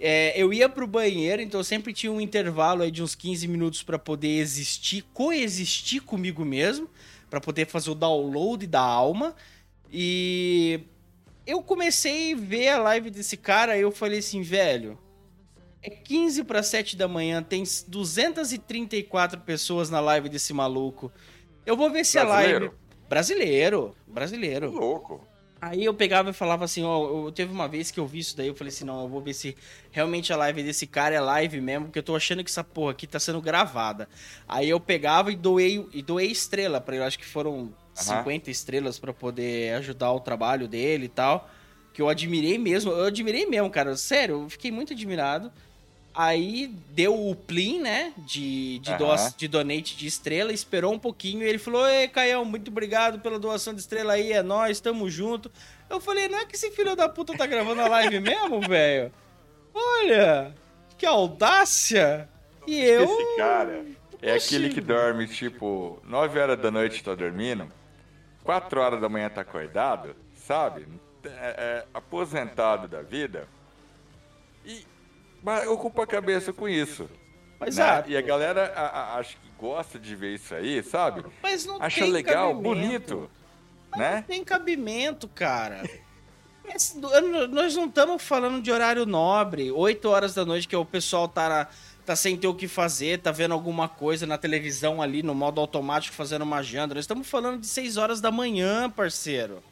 [0.00, 3.46] É, eu ia pro banheiro, então eu sempre tinha um intervalo aí de uns 15
[3.46, 6.88] minutos para poder existir, coexistir comigo mesmo,
[7.28, 9.34] para poder fazer o download da alma.
[9.92, 10.80] E
[11.46, 14.98] eu comecei a ver a live desse cara, e eu falei assim, velho,
[15.82, 21.12] é 15 para 7 da manhã, tem 234 pessoas na live desse maluco.
[21.66, 22.70] Eu vou ver se a live
[23.08, 24.70] brasileiro, brasileiro.
[24.70, 25.26] Louco.
[25.60, 28.36] Aí eu pegava e falava assim, ó, eu teve uma vez que eu vi isso
[28.36, 29.56] daí, eu falei assim, não, eu vou ver se
[29.92, 32.90] realmente a live desse cara é live mesmo, porque eu tô achando que essa porra
[32.90, 34.08] aqui tá sendo gravada.
[34.48, 37.72] Aí eu pegava e doei, e doei estrela para ele, acho que foram uhum.
[37.94, 41.48] 50 estrelas para poder ajudar o trabalho dele e tal,
[41.92, 45.52] que eu admirei mesmo, eu admirei mesmo, cara, sério, eu fiquei muito admirado.
[46.14, 48.12] Aí deu o plin, né?
[48.18, 48.98] De, de, uhum.
[48.98, 53.18] doa, de donate de estrela, esperou um pouquinho e ele falou: Ei, Caião, muito obrigado
[53.20, 55.50] pela doação de estrela aí, é nós, tamo junto.
[55.88, 59.10] Eu falei: Não é que esse filho da puta tá gravando a live mesmo, velho?
[59.74, 60.54] Olha,
[60.98, 62.28] que audácia!
[62.66, 63.04] E eu.
[63.04, 63.84] Esse cara
[64.20, 67.66] é aquele que dorme tipo 9 horas da noite tá dormindo,
[68.44, 70.86] 4 horas da manhã tá acordado, sabe?
[71.24, 73.48] É, é, aposentado da vida.
[74.64, 74.84] E
[75.42, 77.08] mas ocupa a cabeça com isso.
[77.58, 78.04] Mas né?
[78.06, 81.24] E a galera a, a, acho que gosta de ver isso aí, sabe?
[81.42, 82.62] Mas não Acha legal, cabimento.
[82.62, 83.30] bonito.
[83.90, 84.16] Mas né?
[84.16, 85.82] não tem cabimento, cara.
[87.50, 91.68] nós não estamos falando de horário nobre, 8 horas da noite, que o pessoal tá
[92.04, 95.60] tá sem ter o que fazer, tá vendo alguma coisa na televisão ali, no modo
[95.60, 96.94] automático, fazendo uma janta.
[96.94, 99.62] Nós estamos falando de 6 horas da manhã, parceiro.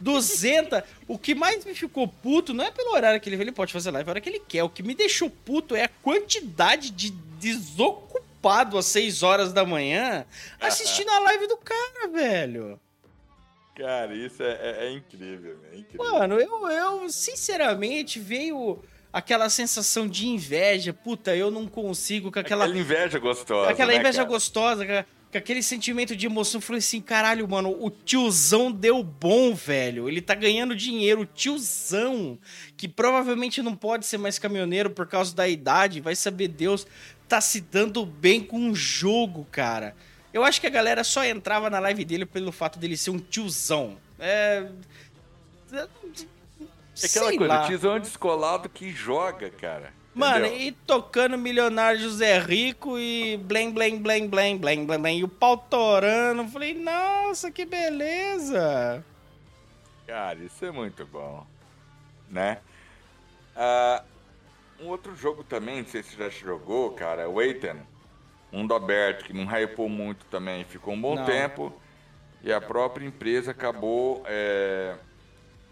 [0.00, 0.82] 200.
[1.06, 3.90] O que mais me ficou puto não é pelo horário que ele ele pode fazer
[3.90, 4.62] live a hora que ele quer.
[4.62, 10.24] O que me deixou puto é a quantidade de desocupado às 6 horas da manhã
[10.60, 12.80] assistindo a live do cara, velho.
[13.74, 16.12] Cara, isso é, é, é incrível, é incrível.
[16.12, 18.80] Mano, eu, eu sinceramente veio
[19.12, 20.92] aquela sensação de inveja.
[20.92, 22.64] Puta, eu não consigo com aquela.
[22.64, 23.70] Aquela inveja gostosa.
[23.70, 24.28] Aquela né, inveja cara?
[24.28, 26.60] gostosa, com aquele sentimento de emoção.
[26.60, 30.08] Falei assim: caralho, mano, o tiozão deu bom, velho.
[30.08, 31.22] Ele tá ganhando dinheiro.
[31.22, 32.38] O tiozão,
[32.76, 36.86] que provavelmente não pode ser mais caminhoneiro por causa da idade, vai saber Deus,
[37.28, 39.96] tá se dando bem com o jogo, cara.
[40.32, 43.18] Eu acho que a galera só entrava na live dele pelo fato dele ser um
[43.18, 43.96] tiozão.
[44.20, 44.68] É.
[45.72, 47.66] É aquela Sei coisa, lá.
[47.66, 49.92] tiozão descolado que joga, cara.
[50.14, 50.68] Mano, entendeu?
[50.68, 55.28] e tocando Milionário José Rico e blém, blém, blém, blém, blém, blém, blém, e o
[55.28, 56.46] pau torando.
[56.48, 59.04] Falei, nossa, que beleza.
[60.06, 61.44] Cara, isso é muito bom.
[62.30, 62.58] Né?
[63.56, 64.04] Ah,
[64.80, 67.76] um outro jogo também, não sei se você já jogou, cara, é o Waiten.
[68.52, 70.64] Mundo aberto, que não hypou muito também.
[70.64, 71.24] Ficou um bom Não.
[71.24, 71.72] tempo.
[72.42, 74.96] E a própria empresa acabou é,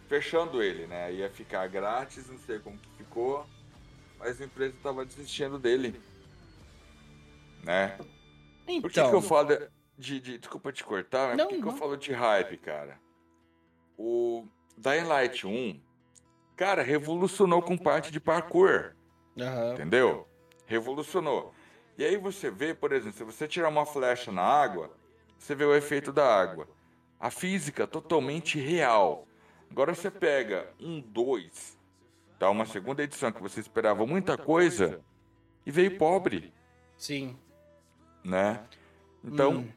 [0.09, 1.13] fechando ele, né?
[1.13, 3.47] Ia ficar grátis, não sei como que ficou.
[4.23, 6.01] Mas a empresa estava desistindo dele.
[7.65, 7.89] Né?
[7.99, 9.49] Por que, Então, que eu falo
[9.99, 12.99] de, de- Desculpa te cortar, mas Não, por que, que eu falo de hype, cara?
[13.99, 14.47] O
[14.79, 15.81] Dying Light 1,
[16.57, 18.95] cara, revolucionou com parte de parkour,
[19.39, 19.75] Aham.
[19.75, 20.29] entendeu?
[20.67, 21.53] Revolucionou.
[21.99, 24.91] E aí você vê, por exemplo, se você tirar uma flecha na água,
[25.39, 26.69] você vê o efeito da água.
[27.21, 29.27] A física totalmente real.
[29.71, 31.79] Agora você pega um 2,
[32.43, 32.51] tá?
[32.51, 35.01] Uma segunda edição que você esperava muita coisa
[35.65, 36.53] e veio pobre
[36.97, 37.37] sim.
[38.25, 38.65] né?
[39.23, 39.69] Então, Hum.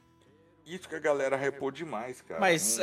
[0.65, 2.39] Isso que a galera repou demais, cara.
[2.39, 2.82] Mas Hum,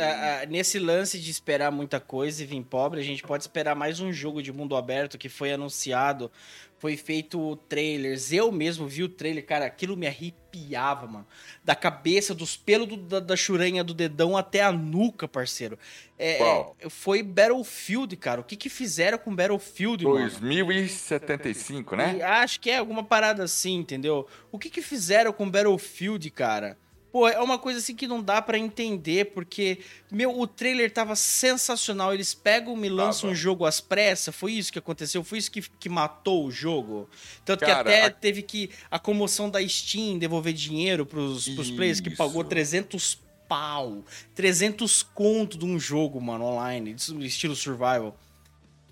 [0.48, 4.12] nesse lance de esperar muita coisa e vir pobre, a gente pode esperar mais um
[4.12, 6.30] jogo de mundo aberto que foi anunciado,
[6.78, 8.32] foi feito trailers.
[8.32, 11.26] Eu mesmo vi o trailer, cara, aquilo me arrepiava, mano.
[11.64, 15.78] Da cabeça, dos pelos do- da, da churanha do dedão até a nuca, parceiro.
[16.18, 16.76] É, Qual?
[16.80, 18.40] é, foi Battlefield, cara.
[18.40, 20.18] O que que fizeram com Battlefield, mano?
[20.18, 22.16] 2075, né?
[22.18, 24.26] E acho que é alguma parada assim, entendeu?
[24.50, 26.76] O que que fizeram com Battlefield, cara?
[27.12, 31.14] Pô, é uma coisa assim que não dá pra entender, porque, meu, o trailer tava
[31.14, 32.14] sensacional.
[32.14, 33.32] Eles pegam e lançam Tava.
[33.32, 34.34] um jogo às pressas.
[34.34, 35.22] Foi isso que aconteceu?
[35.22, 37.08] Foi isso que, que matou o jogo?
[37.44, 41.70] Tanto Cara, que até a- teve que a comoção da Steam devolver dinheiro pros, pros
[41.70, 44.02] players que pagou 300 pau.
[44.34, 48.18] 300 conto de um jogo, mano, online, estilo survival.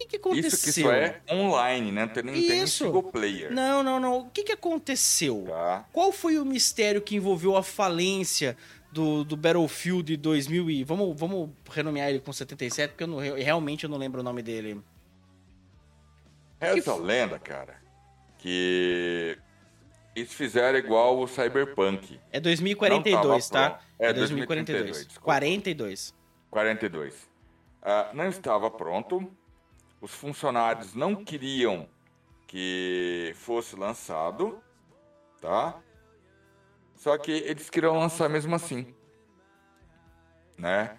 [0.00, 0.48] O que que aconteceu?
[0.48, 2.06] Isso que isso é online, né?
[2.06, 2.84] Não tem, Isso.
[2.86, 3.52] single player.
[3.52, 4.18] Não, não, não.
[4.20, 5.44] O que, que aconteceu?
[5.46, 5.84] Tá?
[5.92, 8.56] Qual foi o mistério que envolveu a falência
[8.90, 10.84] do, do Battlefield 2000 e...
[10.84, 14.42] Vamos, vamos renomear ele com 77, porque eu não, realmente eu não lembro o nome
[14.42, 14.80] dele.
[16.58, 17.76] Reza a lenda, cara,
[18.38, 19.36] que
[20.16, 22.18] eles fizeram igual o Cyberpunk.
[22.32, 23.70] É 2042, Não tava tá?
[23.76, 23.90] pronto.
[23.98, 24.82] É 2042.
[24.82, 25.24] 2032, desculpa.
[25.24, 26.14] 42.
[26.50, 27.30] 42.
[27.82, 29.30] Ah, não estava pronto.
[30.00, 31.88] Os funcionários não queriam
[32.46, 34.62] que fosse lançado,
[35.40, 35.80] tá?
[36.96, 38.94] Só que eles queriam lançar mesmo assim,
[40.56, 40.98] né?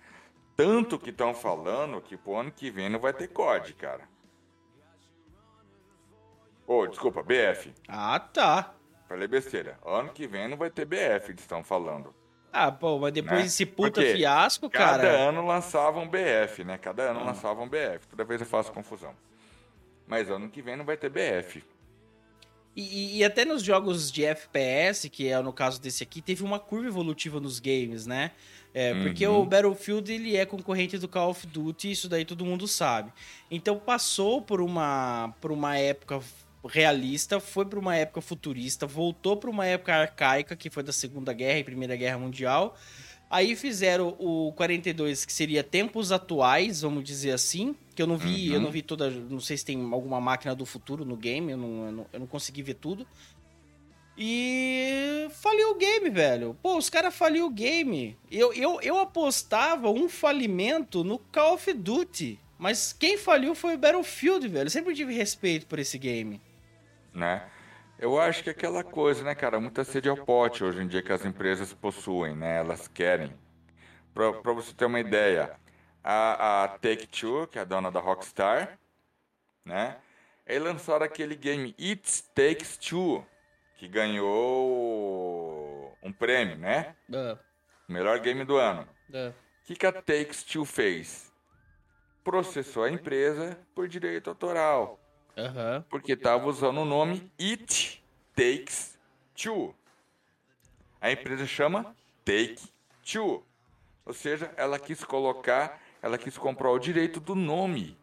[0.56, 4.08] Tanto que estão falando que pro ano que vem não vai ter COD, cara.
[6.68, 7.74] Ô, desculpa, BF.
[7.88, 8.74] Ah, tá.
[9.08, 9.78] Falei besteira.
[9.84, 12.16] Ano que vem não vai ter BF, eles estão falando.
[12.54, 13.44] Ah, pô, mas depois Né?
[13.44, 15.10] desse puta Porque fiasco, Cada cara...
[15.30, 16.78] ano lançavam BF, né?
[16.78, 18.08] Cada ano lançavam BF.
[18.10, 19.14] Toda vez eu faço confusão.
[20.06, 21.64] Mas ano que vem não vai ter BF.
[22.76, 26.58] E, e- até nos jogos de FPS, que é no caso desse aqui, teve uma
[26.60, 28.32] curva evolutiva nos games, né?
[28.74, 29.42] É, porque Uhum.
[29.42, 33.12] o Battlefield ele é concorrente do Call of Duty, isso daí todo mundo sabe.
[33.50, 36.22] Então passou por uma, por uma época
[36.67, 41.34] realista, foi para uma época futurista, voltou para uma época arcaica, que foi da Segunda
[41.34, 42.78] Guerra e Primeira Guerra Mundial.
[43.30, 48.50] Aí fizeram o 42, que seria tempos atuais, vamos dizer assim, que eu não vi,
[48.50, 48.56] Uhum.
[48.56, 51.58] eu não vi toda, não sei se tem alguma máquina do futuro no game, eu
[51.58, 53.08] não, eu não, eu não consegui ver tudo.
[54.17, 56.56] E faliu o game, velho.
[56.62, 58.17] Pô, os caras faliu o game.
[58.30, 62.38] Eu, eu, eu apostava um falimento no Call of Duty.
[62.60, 64.67] Mas quem faliu foi o Battlefield, velho.
[64.67, 66.39] Eu sempre tive respeito por esse game.
[67.13, 67.50] Né?
[68.00, 69.60] Eu acho que é aquela coisa, né, cara?
[69.60, 72.60] Muita sede ao pote hoje em dia que as empresas possuem, né?
[72.60, 73.34] Elas querem.
[74.13, 75.56] Pra, pra você ter uma ideia,
[76.04, 78.78] a, a Take-Two, que é a dona da Rockstar,
[79.63, 79.97] né?
[80.47, 83.26] Aí lançaram aquele game It Takes Two,
[83.78, 86.95] que ganhou um prêmio, né?
[87.13, 87.38] Ah,
[87.88, 88.88] Melhor game do ano.
[89.13, 89.32] ah.
[89.62, 91.32] O que, que a Takes Two fez?
[92.24, 95.00] Processou a empresa por direito autoral,
[95.38, 95.84] Aham.
[95.89, 98.04] porque estava usando o nome It
[98.36, 98.98] Takes
[99.36, 99.74] Two.
[101.00, 102.58] A empresa chama Take
[103.04, 103.44] Two.
[104.06, 107.98] Ou seja, ela quis colocar, ela quis comprar o direito do nome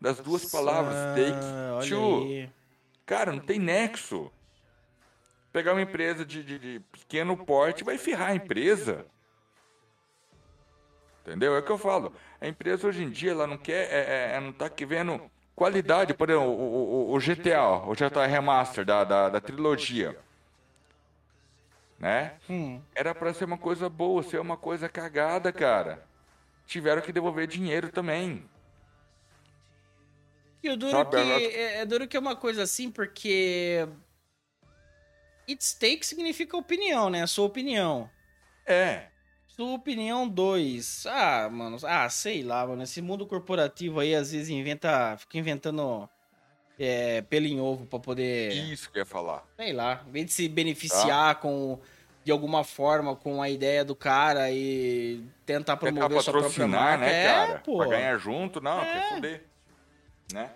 [0.00, 2.22] das duas palavras Take Two.
[2.24, 2.50] aí.
[3.04, 4.30] Cara, não tem nexo.
[5.52, 9.06] Pegar uma empresa de, de- de pequeno porte vai ferrar a empresa.
[11.22, 11.54] Entendeu?
[11.54, 12.12] É o que eu falo.
[12.40, 13.98] A empresa hoje em dia ela não quer, é,
[14.32, 16.14] é, é, não tá que vendo qualidade.
[16.14, 20.16] Por exemplo, o, o- o GTA, o GTA Remaster da, da, da trilogia.
[21.98, 22.34] Né?
[22.48, 22.80] Hum.
[22.94, 26.06] Era pra ser uma coisa boa, ser uma coisa cagada, cara.
[26.66, 28.48] Tiveram que devolver dinheiro também.
[30.62, 33.88] E o duro Sabe, que é, é duro que é uma coisa assim, porque
[35.48, 37.22] It's take significa opinião, né?
[37.22, 38.08] A sua opinião.
[38.66, 39.06] É.
[39.58, 41.04] Sua opinião 2.
[41.06, 42.80] Ah, mano, ah, sei lá, mano.
[42.84, 46.08] Esse mundo corporativo aí às vezes inventa, fica inventando
[46.78, 49.44] é, pelo em ovo pra poder, Isso que eu ia falar.
[49.56, 51.76] sei lá, em vez de se beneficiar com
[52.24, 56.80] de alguma forma com a ideia do cara e tentar Tentar promover sua própria patrocinar,
[56.80, 56.98] marca.
[57.04, 57.58] né, é, cara?
[57.58, 57.78] pô.
[57.78, 58.84] Pra ganhar junto, não, É.
[58.92, 59.44] quer fuder.
[60.32, 60.50] Né?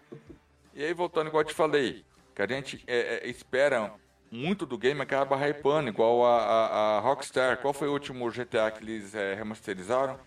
[0.74, 2.04] E aí, voltando, igual eu te falei,
[2.36, 3.92] que a gente é, é, espera
[4.32, 7.58] muito do game, acaba hypando, igual a, a, a Rockstar.
[7.60, 10.18] Qual foi o último GTA que eles é, remasterizaram?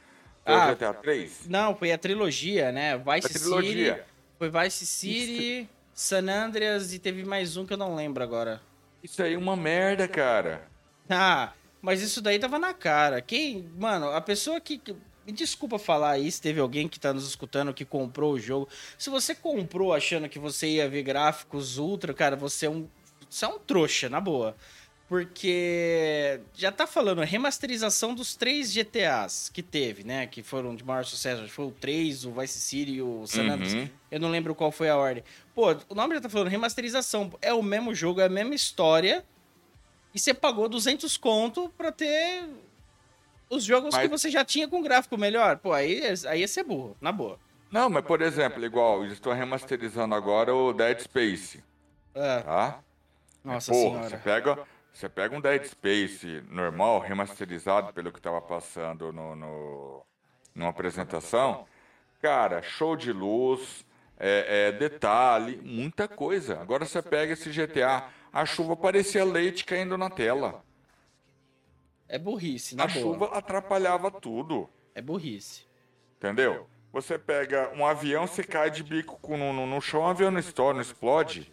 [0.45, 1.47] Foi Ah, o GTA 3?
[1.49, 2.97] Não, foi a trilogia, né?
[2.97, 3.95] Vice A trilogia.
[3.95, 4.03] City.
[4.37, 8.61] Foi Vice City, San Andreas e teve mais um que eu não lembro agora.
[9.01, 10.69] Isso aí é uma merda, cara.
[11.09, 13.21] Ah, mas isso daí tava na cara.
[13.21, 14.77] Quem, mano, a pessoa que.
[14.79, 18.69] que- Me desculpa falar isso, teve alguém que tá nos escutando que comprou o jogo.
[18.97, 22.87] Se você comprou achando que você ia ver gráficos ultra, cara, você é um.
[23.35, 24.55] Você é um trouxa, na boa.
[25.09, 30.25] Porque já tá falando remasterização dos três GTAs que teve, né?
[30.25, 31.47] Que foram de maior sucesso.
[31.49, 33.73] Foi o 3, o Vice City e o San Andreas.
[33.73, 33.89] Uhum.
[34.09, 35.21] Eu não lembro qual foi a ordem.
[35.53, 37.31] Pô, o nome já tá falando remasterização.
[37.41, 39.23] É o mesmo jogo, é a mesma história.
[40.13, 42.45] E você pagou 200 conto pra ter
[43.49, 45.57] os jogos Mas- que você já tinha com gráfico melhor.
[45.57, 47.37] Pô, aí, aí ia ser burro, na boa.
[47.69, 51.61] Não, mas por exemplo, igual, estão remasterizando agora o Dead Space,
[52.13, 52.79] É, tá?
[53.45, 54.17] Nossa Porra, você senhora.
[54.17, 60.05] pega, você pega um Dead Space normal, remasterizado pelo que tava passando no, no,
[60.53, 61.65] numa apresentação,
[62.21, 63.85] cara, show de luz,
[64.17, 66.59] é, é, detalhe, muita coisa.
[66.61, 70.63] Agora você pega esse GTA, a chuva parecia leite caindo na tela.
[72.07, 73.01] É burrice, na A boa.
[73.01, 75.65] chuva atrapalhava tudo, É burrice.
[76.17, 76.67] entendeu?
[76.91, 80.31] Você pega um avião, você cai de bico com- no, no, no chão, o avião
[80.31, 81.51] não estoura, não explode.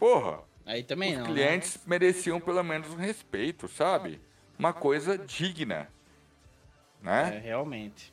[0.00, 1.26] Porra, Aí também os não.
[1.26, 1.32] né?
[1.32, 4.20] clientes mereciam pelo menos um respeito, sabe?
[4.58, 5.88] Uma coisa digna,
[7.02, 7.40] É, né?
[7.44, 8.12] realmente.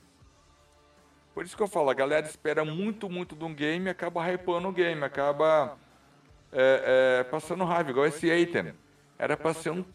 [1.34, 4.21] Por isso que eu falo, a galera espera muito, muito de um game e acaba
[4.30, 5.78] hypando o game, acaba
[6.52, 8.73] é, é, passando raiva, igual esse item.
[9.17, 9.86] Era pra ser um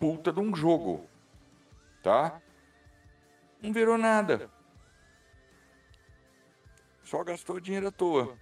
[0.00, 1.06] puta de um jogo,
[2.02, 2.40] tá?
[3.60, 4.50] Não virou nada.
[7.04, 8.36] Só gastou dinheiro à toa.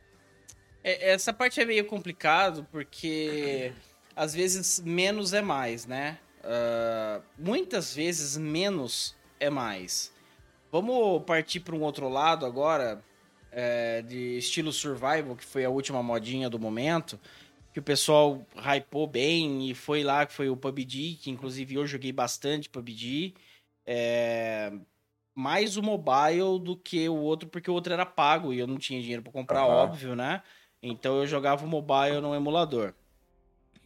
[0.83, 3.73] É, essa parte é meio complicado porque
[4.17, 6.19] às vezes menos é mais, né?
[6.43, 10.13] Ah, muitas vezes menos é mais.
[10.73, 13.03] Vamos partir para um outro lado agora,
[13.51, 17.19] é, de estilo survival, que foi a última modinha do momento,
[17.73, 21.87] que o pessoal hypou bem e foi lá, que foi o PUBG, que inclusive eu
[21.87, 23.35] joguei bastante PUBG.
[23.85, 24.73] É,
[25.35, 28.79] mais o mobile do que o outro, porque o outro era pago e eu não
[28.79, 29.85] tinha dinheiro para comprar, Aham.
[29.85, 30.43] óbvio, né?
[30.83, 32.95] Então eu jogava mobile no emulador.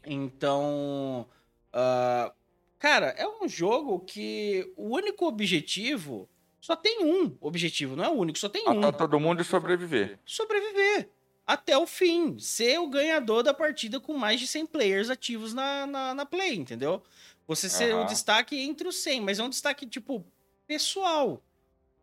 [0.05, 1.27] Então,
[1.73, 2.33] ah,
[2.79, 6.29] cara, é um jogo que o único objetivo
[6.61, 9.45] só tem um objetivo, não é o único, só tem um: Matar todo mundo e
[9.45, 10.19] sobreviver.
[10.25, 11.11] sobreviver
[11.47, 15.87] até o fim, ser o ganhador da partida com mais de 100 players ativos na,
[15.87, 17.03] na, na play, entendeu?
[17.47, 18.07] Você ser o Aham.
[18.07, 20.25] destaque entre os 100, mas é um destaque tipo
[20.67, 21.43] pessoal.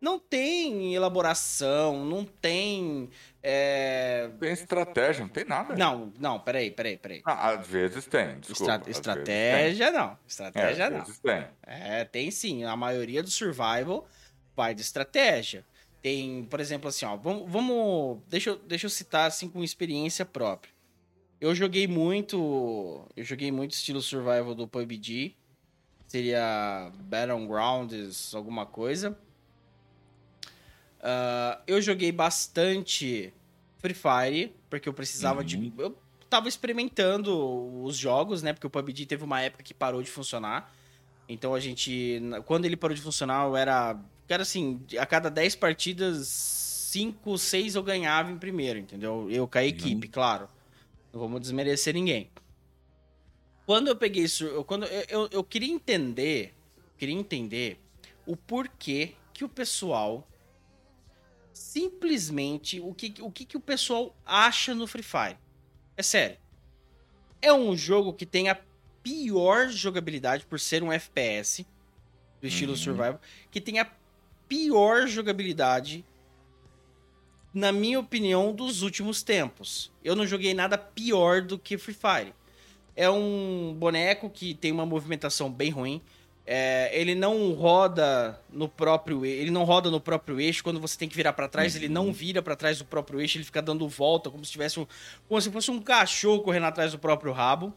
[0.01, 3.07] Não tem elaboração, não tem.
[3.43, 5.75] é, Não tem estratégia, não tem nada.
[5.75, 7.21] Não, não, peraí, peraí, peraí.
[7.23, 8.51] Ah, às vezes tem, desculpa.
[8.63, 10.07] Estra- às vezes estratégia não.
[10.07, 10.17] tem.
[10.27, 10.99] Estratégia É, às não.
[11.05, 11.47] vezes tem.
[11.67, 12.63] É, tem sim.
[12.63, 14.07] A maioria do survival
[14.55, 15.63] vai de estratégia.
[16.01, 20.25] Tem, por exemplo, assim, ó, vamos, vamos deixa, eu, deixa eu citar assim com experiência
[20.25, 20.73] própria.
[21.39, 25.35] Eu joguei muito, eu joguei muito estilo survival do PUBG.
[26.07, 29.15] Seria Battlegrounds, alguma coisa.
[31.01, 33.33] Ah, eu joguei bastante
[33.79, 35.57] Free Fire, porque eu precisava de.
[35.57, 35.73] Uhum.
[35.77, 35.97] Eu
[36.29, 38.53] tava experimentando os jogos, né?
[38.53, 40.71] Porque o PUBG teve uma época que parou de funcionar.
[41.27, 42.21] Então a gente.
[42.45, 43.99] Quando ele parou de funcionar, eu era.
[44.29, 49.27] Era assim, a cada 10 partidas, 5, 6 eu ganhava em primeiro, entendeu?
[49.29, 50.47] Eu com a equipe, claro.
[51.11, 52.29] Não vamos desmerecer ninguém.
[53.65, 56.53] Quando eu peguei isso, eu, quando eu, eu, eu queria entender,
[56.97, 57.77] queria entender
[58.25, 60.25] o porquê que o pessoal
[61.71, 65.37] simplesmente o que, o que, que o pessoal acha no Free Fire.
[65.95, 66.37] É sério.
[67.41, 68.59] É um jogo que tem a
[69.01, 71.65] pior jogabilidade por ser um FPS
[72.41, 72.77] do estilo Uhum.
[72.77, 73.89] survival, que tem a
[74.49, 76.03] pior jogabilidade
[77.53, 79.93] na minha opinião dos últimos tempos.
[80.03, 82.33] Eu não joguei nada pior do que Free Fire.
[82.97, 86.01] É um boneco que tem uma movimentação bem ruim.
[86.45, 91.07] É, ele não roda no próprio ele não roda no próprio eixo quando você tem
[91.07, 93.87] que virar pra trás ele não vira pra trás do próprio eixo ele fica dando
[93.87, 94.87] volta como se tivesse um,
[95.27, 97.71] como se fosse um cachorro correndo atrás do próprio rabo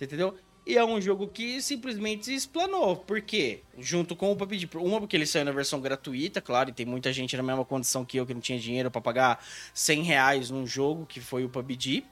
[0.00, 0.36] entendeu?
[0.66, 2.96] E é um jogo que simplesmente se explanou.
[2.96, 3.60] Por quê?
[3.78, 7.12] Junto com o PUBG uma porque ele saiu na versão gratuita claro e tem muita
[7.12, 10.66] gente na mesma condição que eu que não tinha dinheiro pra pagar 100 reais num
[10.66, 12.04] jogo que foi o PUBG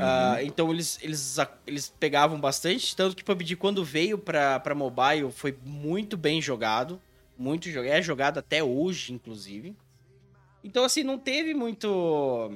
[0.00, 1.36] ah, então eles, eles,
[1.66, 7.00] eles pegavam bastante, tanto que PUBG quando veio pra, pra mobile foi muito bem jogado,
[7.36, 9.76] muito jogado, é jogado até hoje, inclusive.
[10.62, 12.50] Então assim, não teve muito,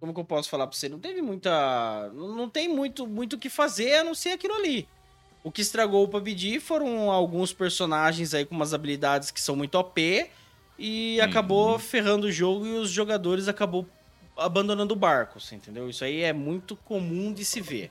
[0.00, 3.38] como que eu posso falar pra você, não teve muita, não tem muito muito o
[3.38, 4.88] que fazer a não ser aquilo ali.
[5.42, 9.76] O que estragou o PUBG foram alguns personagens aí com umas habilidades que são muito
[9.76, 10.28] OP
[10.78, 13.86] e acabou ferrando o jogo e os jogadores acabou
[14.38, 15.88] abandonando o barco, você entendeu?
[15.88, 17.90] Isso aí é muito comum de se ver.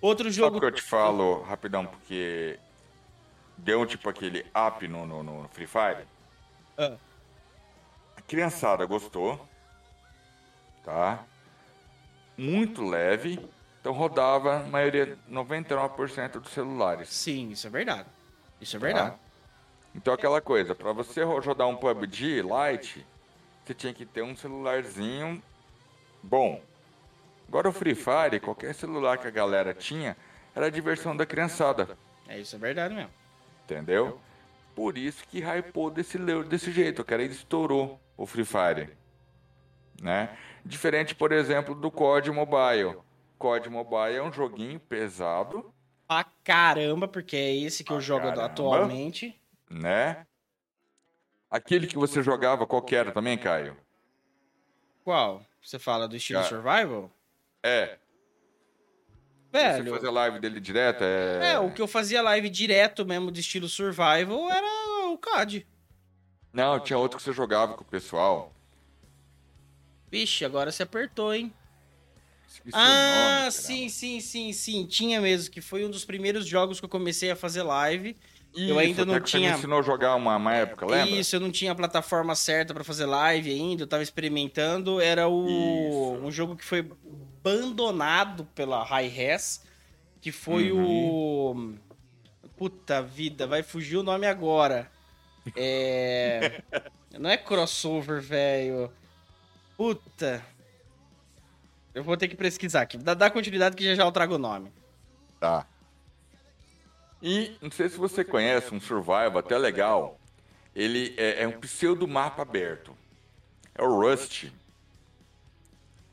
[0.00, 0.56] Outro jogo.
[0.56, 2.58] o que eu te falo rapidão, porque
[3.56, 6.06] deu tipo aquele up no, no, no Free Fire.
[6.76, 6.96] Ah.
[8.16, 9.46] A criançada gostou,
[10.84, 11.24] tá?
[12.36, 13.38] Muito leve,
[13.80, 17.08] então rodava a maioria, 99% dos celulares.
[17.08, 18.08] Sim, isso é verdade.
[18.60, 18.86] Isso é tá?
[18.86, 19.16] verdade.
[19.94, 23.06] Então aquela coisa, pra você ro- rodar um PUBG Lite,
[23.64, 25.42] você tinha que ter um celularzinho
[26.22, 26.62] bom.
[27.48, 30.16] Agora o Free Fire, qualquer celular que a galera tinha,
[30.54, 31.96] era a diversão da criançada.
[32.28, 33.10] É isso é verdade mesmo.
[33.64, 34.20] Entendeu?
[34.74, 38.90] Por isso que hypou desse, desse jeito, ele estourou o Free Fire.
[40.00, 40.36] Né?
[40.64, 42.96] Diferente, por exemplo, do COD Mobile.
[43.38, 45.72] COD Mobile é um joguinho pesado,
[46.08, 48.44] Pra caramba, porque é esse que eu Pra jogo caramba.
[48.44, 49.40] atualmente.
[49.70, 50.26] né?
[51.52, 53.76] Aquele que você jogava, qual que era também, Caio?
[55.04, 55.44] Qual?
[55.62, 56.44] Você fala do estilo Ah.
[56.44, 57.10] survival?
[57.62, 57.98] É,
[59.52, 59.84] Velho.
[59.84, 61.52] você fazer live dele direto, é...
[61.52, 64.66] É, o que eu fazia live direto mesmo de estilo survival era
[65.10, 65.66] o CAD.
[66.54, 68.50] Não, tinha outro que você jogava com o pessoal.
[70.10, 71.52] Vixe, agora você apertou, hein?
[72.48, 74.86] Esqueci Ah, nome, sim, sim, sim, sim.
[74.86, 78.16] Tinha mesmo, que foi um dos primeiros jogos que eu comecei a fazer live.
[78.54, 81.10] Eu ainda Isso, não que Você tinha- me ensinou a jogar uma, uma época, lembra?
[81.10, 85.00] Isso, eu não tinha a plataforma certa pra fazer live ainda, eu tava experimentando.
[85.00, 86.24] Era o Isso.
[86.26, 86.86] um jogo que foi
[87.40, 89.62] abandonado pela Hi-Res,
[90.20, 91.74] que foi Uhum.
[91.74, 91.74] o.
[92.56, 94.90] Puta vida, vai fugir o nome agora.
[95.56, 96.62] É.
[97.18, 98.92] não é crossover, velho.
[99.76, 100.44] Puta.
[101.94, 102.96] Eu vou ter que pesquisar aqui.
[102.96, 104.72] Dá, dá continuidade que já já eu trago o nome.
[105.40, 105.66] Tá.
[107.22, 110.18] E não sei se você conhece um survival até legal.
[110.74, 112.96] Ele é, é um pseudo mapa aberto.
[113.74, 114.50] É o Rust.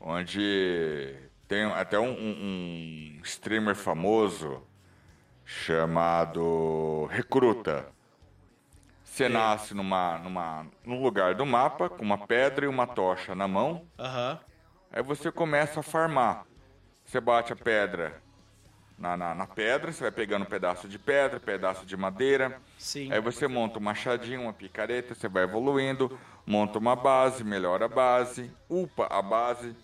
[0.00, 1.16] Onde
[1.48, 4.62] tem até um, um- um streamer famoso
[5.44, 7.86] chamado Recruta.
[9.04, 13.48] Você nasce numa, numa, num lugar do mapa com uma pedra e uma tocha na
[13.48, 13.84] mão.
[13.98, 14.38] Aham.
[14.92, 16.46] Aí você começa a farmar.
[17.04, 18.22] Você bate a pedra
[19.00, 22.60] na, na, na pedra, você vai pegando pedaço de pedra, pedaço de madeira.
[22.78, 23.10] Sim.
[23.10, 27.88] Aí você monta um machadinho, uma picareta, você vai evoluindo, monta uma base, melhora a
[27.88, 29.74] base, upa a base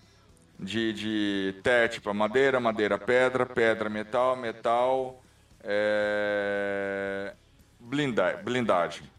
[0.60, 5.22] de, de tete para madeira, madeira pedra, pedra metal, metal,
[5.64, 7.32] é,
[7.80, 9.10] blinda, blindagem.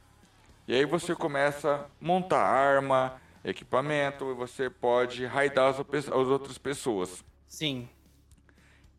[0.68, 6.60] E aí você começa a montar arma, equipamento, e você pode raidar as, as outras
[6.60, 7.26] pessoas.
[7.48, 7.90] Sim.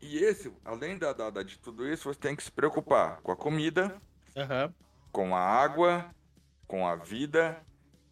[0.00, 3.36] E esse, além da, da- de tudo isso, você tem que se preocupar com a
[3.36, 4.00] comida,
[4.36, 4.72] Aham.
[5.12, 6.14] com a água,
[6.66, 7.60] com a vida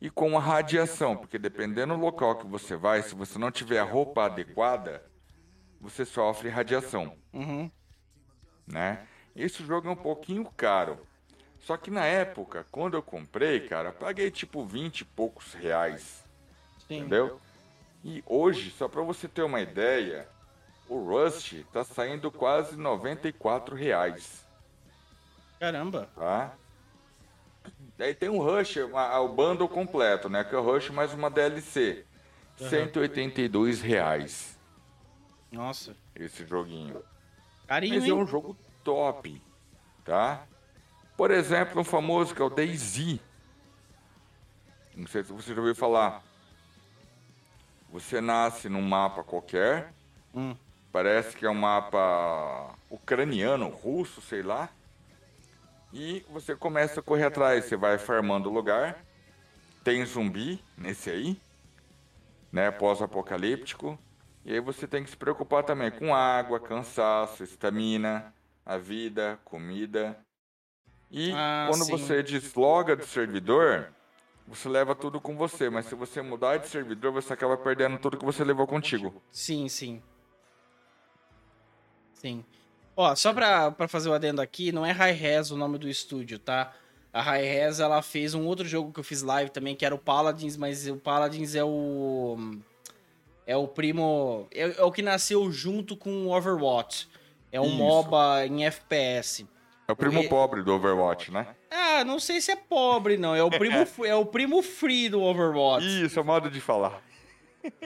[0.00, 3.78] e com a radiação, porque dependendo do local que você vai, se você não tiver
[3.78, 5.02] a roupa adequada,
[5.80, 7.70] você sofre radiação, Uhum.
[8.66, 9.06] né?
[9.34, 11.06] Esse jogo é um pouquinho caro.
[11.60, 16.24] Só que na época, quando eu comprei, cara, eu paguei tipo 20 e poucos reais,
[16.88, 16.98] Sim.
[17.00, 17.40] entendeu?
[18.04, 20.28] E hoje, só para você ter uma ideia,
[20.88, 24.44] o Rust tá saindo quase 94 reais.
[25.58, 26.08] Caramba.
[26.14, 26.54] Tá?
[27.98, 30.44] Daí tem o Rush, uma- o bundle completo, né?
[30.44, 32.04] Que é o Rush mais uma DLC.
[32.60, 32.68] Uhum.
[32.70, 34.58] 182 reais
[35.50, 35.94] Nossa.
[36.14, 37.02] esse joguinho.
[37.66, 38.12] Carinho, Mas é hein?
[38.14, 39.42] um jogo top,
[40.04, 40.46] tá?
[41.16, 43.18] Por exemplo, um famoso que é o DayZ.
[44.94, 46.22] Não sei se você já ouviu falar.
[47.90, 49.92] Você nasce num mapa qualquer,
[50.34, 50.54] Hum.
[50.96, 54.70] Parece que é um mapa ucraniano, russo, sei lá.
[55.92, 59.04] E você começa a correr atrás, você vai farmando o lugar.
[59.84, 61.38] Tem zumbi nesse aí,
[62.50, 62.70] né?
[62.70, 63.98] Pós-apocalíptico.
[64.42, 68.34] E aí você tem que se preocupar também com água, cansaço, estamina,
[68.64, 70.18] a vida, comida.
[71.10, 71.90] E Ah, quando sim.
[71.90, 73.92] você desloga do servidor,
[74.48, 75.68] você leva tudo com você.
[75.68, 79.22] Mas se você mudar de servidor, você acaba perdendo tudo que você levou contigo.
[79.30, 80.02] Sim, sim.
[82.26, 82.44] Sim.
[82.96, 85.88] Ó, só pra, pra fazer o adendo aqui, não é High Res o nome do
[85.88, 86.72] estúdio, tá?
[87.12, 89.94] A High Res, ela fez um outro jogo que eu fiz live também, que era
[89.94, 92.36] o Paladins, mas o Paladins é o...
[93.46, 94.48] É o primo...
[94.52, 97.08] É, é o que nasceu junto com o Overwatch.
[97.52, 97.76] É um Isso.
[97.76, 99.46] MOBA em FPS.
[99.86, 101.46] É o primo E- pobre do Overwatch, né?
[101.70, 103.36] Ah, não sei se é pobre, não.
[103.36, 105.86] É o primo, é o primo free do Overwatch.
[106.04, 107.00] Isso, é modo de falar.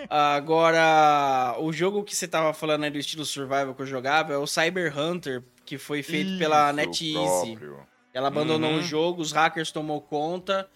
[0.09, 4.37] Agora, o jogo que você tava falando aí do estilo survival que eu jogava é
[4.37, 7.47] o Cyber Hunter, que foi feito pela Isso, NetEase.
[7.57, 7.79] próprio.
[8.13, 8.79] Ela abandonou Uhum.
[8.79, 10.69] o jogo, os hackers tomou conta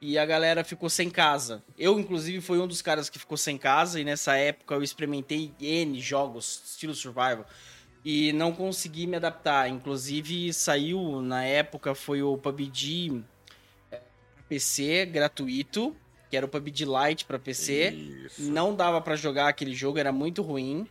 [0.00, 1.62] e a galera ficou sem casa.
[1.76, 5.52] Eu, inclusive, fui um dos caras que ficou sem casa e nessa época eu experimentei
[5.60, 7.44] N jogos estilo survival
[8.04, 9.68] e não consegui me adaptar.
[9.68, 13.22] Inclusive, saiu na época foi o PUBG
[13.92, 14.00] é,
[14.48, 15.94] PC gratuito,
[16.30, 17.90] que era o PUBG Lite pra PC.
[17.90, 18.42] Isso.
[18.42, 20.86] Muito Não dava pra jogar aquele jogo, era muito ruim.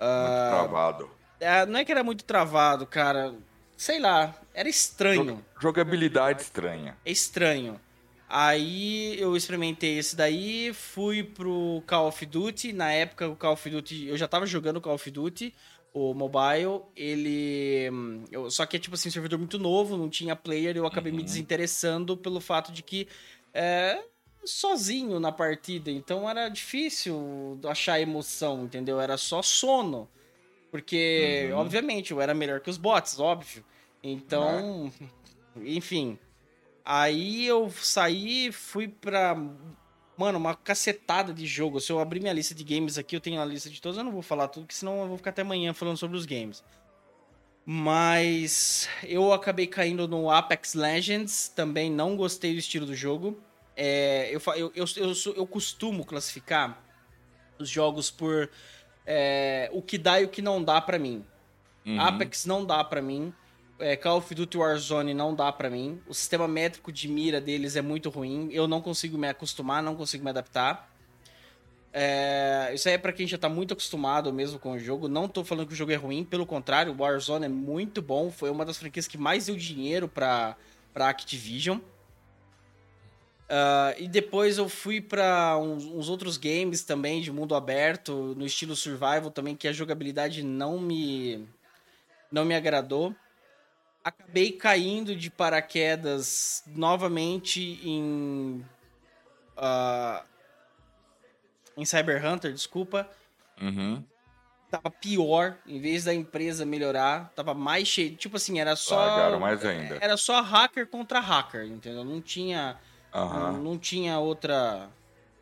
[0.00, 1.10] Ah, travado.
[1.40, 3.34] É, não é que era muito travado, cara.
[3.76, 5.24] Sei lá, era estranho.
[5.24, 6.96] Jog- Jogabilidade estranha.
[7.04, 7.80] É estranho.
[8.28, 12.72] Aí eu experimentei esse daí, fui pro Call of Duty.
[12.72, 14.06] Na época, o Call of Duty.
[14.08, 15.54] Eu já tava jogando Call of Duty,
[15.92, 16.80] o mobile.
[16.96, 17.88] Ele.
[17.92, 20.76] hum, eu- só que é tipo assim, um servidor muito novo, não tinha player.
[20.76, 21.24] Eu acabei me Uhum.
[21.24, 23.06] desinteressando pelo fato de que.
[23.52, 24.02] É,
[24.46, 25.90] sozinho na partida.
[25.90, 29.00] Então era difícil achar emoção, entendeu?
[29.00, 30.08] Era só sono.
[30.70, 31.58] Porque, Uhum.
[31.58, 33.64] obviamente, eu era melhor que os bots, óbvio.
[34.02, 34.92] Então,
[35.56, 36.18] enfim.
[36.84, 39.36] Aí eu saí, fui pra.
[40.16, 41.80] Mano, uma cacetada de jogo.
[41.80, 43.96] Se eu abrir minha lista de games aqui, eu tenho a lista de todos.
[43.98, 46.26] Eu não vou falar tudo, porque senão eu vou ficar até amanhã falando sobre os
[46.26, 46.62] games.
[47.66, 51.48] Mas eu acabei caindo no Apex Legends.
[51.48, 53.38] Também não gostei do estilo do jogo.
[53.76, 56.80] É, eu, eu, eu, eu, eu costumo classificar
[57.58, 58.50] os jogos por
[59.06, 61.24] é, o que dá e o que não dá pra mim.
[61.84, 62.00] Uhum.
[62.00, 63.32] Apex não dá pra mim.
[63.78, 66.00] É, Call of Duty Warzone não dá pra mim.
[66.06, 68.48] O sistema métrico de mira deles é muito ruim.
[68.52, 70.90] Eu não consigo me acostumar, não consigo me adaptar.
[71.92, 75.08] É, isso aí é pra quem já tá muito acostumado mesmo com o jogo.
[75.08, 78.30] Não tô falando que o jogo é ruim, pelo contrário, o Warzone é muito bom.
[78.30, 80.56] Foi uma das franquias que mais deu dinheiro pra,
[80.92, 81.78] pra Activision.
[83.48, 88.46] Ah, e depois eu fui pra uns, uns outros games também de mundo aberto, no
[88.46, 91.46] estilo survival também, que a jogabilidade não me
[92.30, 93.14] não me agradou.
[94.02, 98.64] Acabei caindo de paraquedas novamente em
[99.56, 100.24] ah,
[101.76, 103.08] em Cyber Hunter, desculpa.
[103.60, 104.02] Uhum.
[104.70, 108.16] Tava pior, em vez da empresa melhorar, tava mais cheio.
[108.16, 109.98] Tipo assim, era só Largaram mais ainda.
[110.00, 112.04] era só hacker contra hacker, entendeu?
[112.04, 112.76] Não tinha
[113.14, 113.52] Aham.
[113.58, 114.90] não tinha outra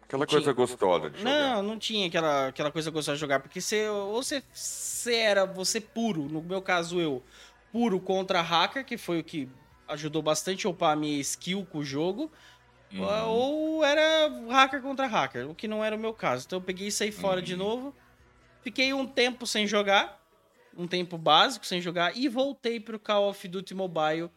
[0.02, 1.54] Aquela tinha- coisa gostosa de jogar.
[1.56, 5.46] Não, não tinha aquela, aquela coisa gostosa de jogar, porque você, ou você, você era
[5.46, 7.22] você puro, no meu caso eu,
[7.72, 9.48] puro contra hacker, que foi o que
[9.88, 12.30] ajudou bastante a upar a minha skill com o jogo,
[12.92, 13.26] Uhum.
[13.26, 16.44] ou era hacker contra hacker, o que não era o meu caso.
[16.46, 17.58] Então eu peguei e saí fora de Uhum.
[17.60, 17.94] novo,
[18.60, 20.20] fiquei um tempo sem jogar,
[20.76, 24.30] um tempo básico sem jogar, e voltei pro Call of Duty Mobile,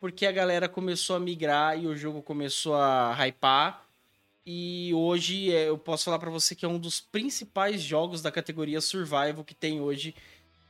[0.00, 3.86] porque a galera começou a migrar e o jogo começou a hypar.
[4.44, 8.32] E hoje é, eu posso falar pra você que é um dos principais jogos da
[8.32, 10.14] categoria Survival que tem hoje.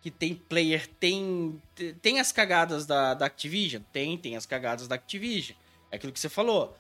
[0.02, 1.62] Que tem player, tem.
[2.02, 3.82] Tem as cagadas da, da Activision?
[3.92, 5.56] Tem, tem as cagadas da Activision.
[5.90, 6.76] É aquilo que você falou.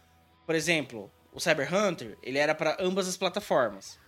[0.46, 3.98] Por exemplo, o Cyber Hunter, ele era para ambas as plataformas.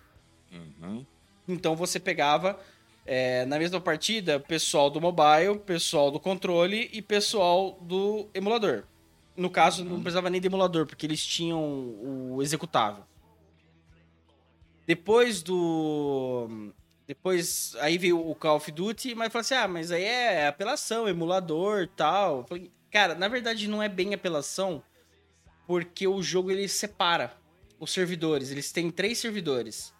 [0.51, 1.07] Uhum.
[1.47, 2.59] Então você pegava
[3.05, 8.85] é, na mesma partida pessoal do mobile, pessoal do controle e pessoal do emulador.
[9.37, 13.05] No caso, não precisava nem de emulador, porque eles tinham o executável.
[14.87, 16.73] Depois do.
[17.07, 17.75] Depois.
[17.81, 21.89] Aí veio o Call of Duty, mas falou assim: ah, mas aí é apelação, emulador
[21.97, 22.45] tal.
[22.47, 24.83] Falei, cara, na verdade não é bem apelação,
[25.67, 27.35] porque o jogo ele separa
[27.81, 28.51] os servidores.
[28.51, 29.95] Eles têm três servidores.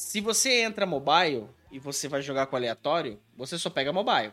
[0.00, 4.32] Se você entra mobile e você vai jogar com aleatório, você só pega mobile.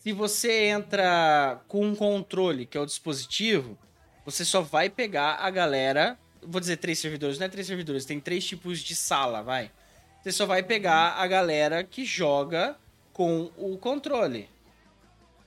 [0.00, 3.78] Se você entra com um controle, que é o dispositivo,
[4.26, 6.18] você só vai pegar a galera.
[6.42, 9.70] Vou dizer três servidores, não é três servidores, tem três tipos de sala, vai.
[10.20, 12.76] Você só vai pegar a galera que joga
[13.12, 14.50] com o controle.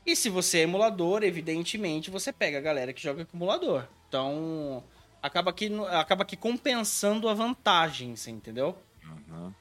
[0.06, 3.86] E se você é emulador, evidentemente você pega a galera que joga com emulador.
[4.08, 4.82] Então,
[5.22, 8.76] acaba que, acaba que compensando a vantagem, você entendeu?
[9.12, 9.54] Uhum.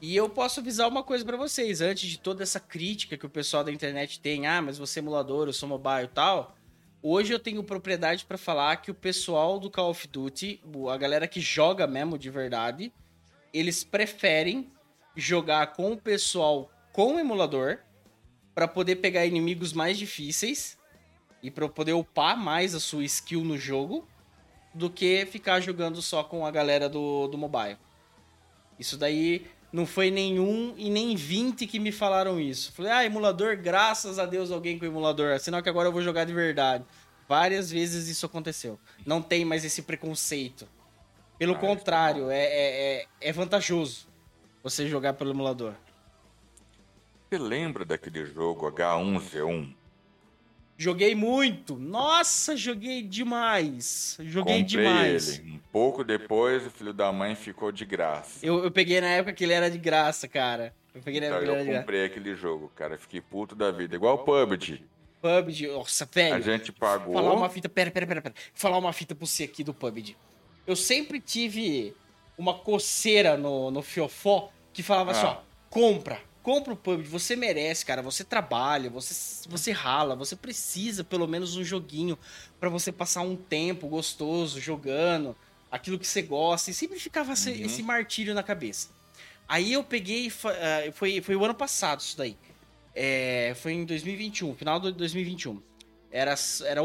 [0.00, 3.30] E eu posso avisar uma coisa para vocês, antes de toda essa crítica que o
[3.30, 6.56] pessoal da internet tem, ah, mas você é emulador, eu sou mobile e tal.
[7.02, 10.60] Hoje eu tenho propriedade para falar que o pessoal do Call of Duty,
[10.92, 12.92] a galera que joga mesmo de verdade,
[13.52, 14.70] eles preferem
[15.16, 17.78] jogar com o pessoal com emulador
[18.54, 20.78] para poder pegar inimigos mais difíceis
[21.42, 24.06] e para poder upar mais a sua skill no jogo
[24.74, 27.76] do que ficar jogando só com a galera do, do mobile.
[28.78, 32.72] Isso daí não foi nenhum e nem 20 que me falaram isso.
[32.72, 35.38] Falei, ah, emulador, graças a Deus alguém com emulador.
[35.38, 36.84] Senão que agora eu vou jogar de verdade.
[37.28, 38.78] Várias vezes isso aconteceu.
[39.04, 40.66] Não tem mais esse preconceito.
[41.38, 44.08] Pelo ah, contrário, é, é, é, é vantajoso
[44.62, 45.74] você jogar pelo emulador.
[47.28, 49.74] Você lembra daquele jogo H1Z1?
[50.80, 51.74] Joguei muito.
[51.74, 54.16] Nossa, joguei demais.
[54.20, 55.40] Joguei Comprei demais.
[55.40, 55.50] Ele.
[55.50, 58.46] Um pouco depois, o filho da mãe ficou de graça.
[58.46, 60.72] Eu, eu peguei na época que ele era de graça, cara.
[60.94, 62.96] Eu peguei na então, época eu que ele comprei aquele jogo, cara.
[62.96, 63.96] Fiquei puto da vida.
[63.96, 64.84] Igual o PUBG.
[65.20, 66.36] PUBG, nossa, velho.
[66.36, 67.12] A gente pagou.
[67.12, 68.34] Falar uma fita, pera, pera, pera, pera.
[68.54, 70.16] Falar uma fita pra você aqui do PUBG.
[70.64, 71.92] Eu sempre tive
[72.36, 75.12] uma coceira no, no fiofó que falava ah.
[75.12, 75.36] assim, ó,
[75.68, 78.00] compra, compra o PUBG, você merece, cara.
[78.00, 82.18] Você trabalha, você, você rala, você precisa pelo menos um joguinho
[82.58, 85.36] para você passar um tempo gostoso jogando
[85.70, 86.70] aquilo que você gosta.
[86.70, 87.34] E sempre ficava uhum.
[87.34, 88.88] esse, martírio na cabeça.
[89.46, 92.34] Aí eu peguei, eh, foi, foi o ano passado isso daí.
[92.94, 95.60] É, foi em 2021, final de 2021.
[96.10, 96.34] Era,
[96.64, 96.80] era,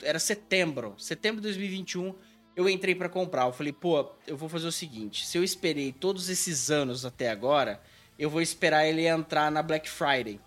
[0.00, 2.14] era setembro, setembro de 2021
[2.54, 3.46] eu entrei para comprar.
[3.46, 7.30] Eu falei, pô, eu vou fazer o seguinte: se eu esperei todos esses anos até
[7.30, 7.80] agora,
[8.18, 10.40] eu vou esperar ele entrar na Black Friday.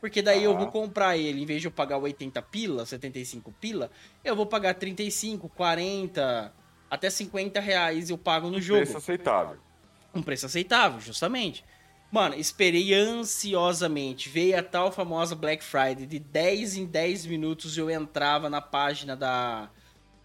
[0.00, 0.44] Porque daí ah.
[0.44, 3.90] eu vou comprar ele, em vez de eu pagar 80 pila, 75 pila,
[4.22, 6.52] eu vou pagar 35, 40,
[6.90, 8.82] até 50 reais eu pago no um jogo.
[8.82, 9.58] Preço aceitável.
[10.14, 11.64] Um preço aceitável, justamente.
[12.10, 14.28] Mano, esperei ansiosamente.
[14.28, 16.06] Veio a tal famosa Black Friday.
[16.06, 19.68] De 10 em 10 minutos eu entrava na página da,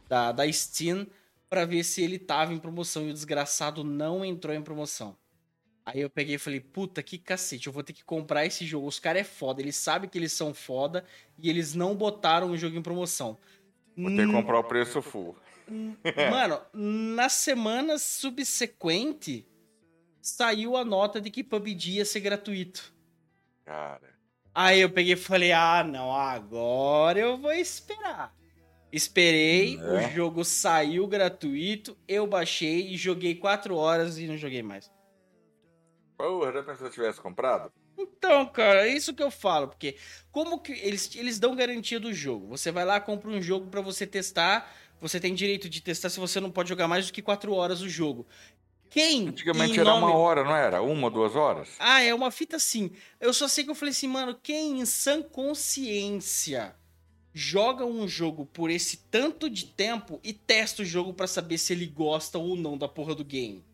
[0.08, 1.08] da, da Steam
[1.50, 3.08] para ver se ele tava em promoção.
[3.08, 5.18] E o desgraçado não entrou em promoção.
[5.92, 8.88] Aí eu peguei e falei, puta, que cacete, eu vou ter que comprar esse jogo.
[8.88, 11.04] Os caras é foda, eles sabem que eles são foda
[11.36, 13.38] e eles não botaram o jogo em promoção.
[13.98, 15.36] Vou ter que comprar o preço full.
[16.30, 19.48] Mano, na semana subsequente,
[20.22, 22.94] saiu a nota de que PUBG ia ser gratuito.
[23.66, 24.14] Cara.
[24.54, 28.36] Aí eu peguei e falei, ah, não, agora eu vou esperar.
[28.92, 29.82] Esperei, é.
[29.82, 34.90] o jogo saiu gratuito, eu baixei e joguei 4 horas e não joguei mais.
[36.20, 37.72] Porra, já pensou se tivesse comprado?
[37.98, 39.96] Então, cara, é isso que eu falo, porque
[40.34, 42.46] como que eles, eles dão garantia do jogo?
[42.50, 46.20] Você vai lá, compra um jogo para você testar, você tem direito de testar se
[46.20, 48.28] você não pode jogar mais do que 4 horas o jogo.
[48.90, 49.30] Quem?
[49.30, 50.08] Antigamente era nome...
[50.08, 50.82] uma hora, não era?
[50.82, 51.70] Uma, duas horas?
[51.80, 52.92] Ah, é uma fita assim.
[53.18, 56.76] Eu só sei que eu falei assim, mano, quem em sã consciência
[57.34, 61.72] joga um jogo por esse tanto de tempo e testa o jogo para saber se
[61.72, 63.69] ele gosta ou não da porra do game?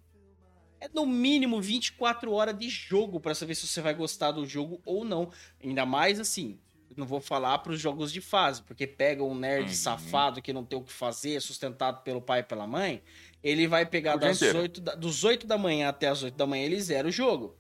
[0.86, 4.82] É no mínimo 24 horas de jogo para saber se você vai gostar do jogo
[4.86, 5.32] ou não.
[5.64, 6.60] Ainda mais assim,
[6.96, 9.74] não vou falar para os jogos de fase, porque pega um nerd uhum.
[9.74, 13.02] safado que não tem o que fazer, sustentado pelo pai e pela mãe,
[13.44, 16.66] ele vai pegar das 8 da, dos 8 da manhã até as 8 da manhã,
[16.66, 17.58] ele zera o jogo.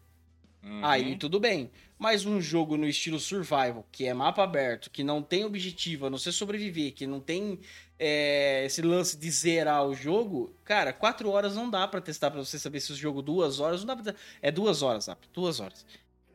[0.64, 0.86] Uhum.
[0.86, 1.70] Aí tudo bem.
[1.98, 6.10] Mas um jogo no estilo survival, que é mapa aberto, que não tem objetivo a
[6.10, 7.60] não ser sobreviver, que não tem
[7.98, 12.43] é, esse lance de zerar o jogo, cara, quatro horas não dá para testar para
[12.43, 14.16] você saber se o jogo duas horas não dá pra...
[14.41, 15.22] é duas horas, sabe?
[15.34, 15.86] Duas horas.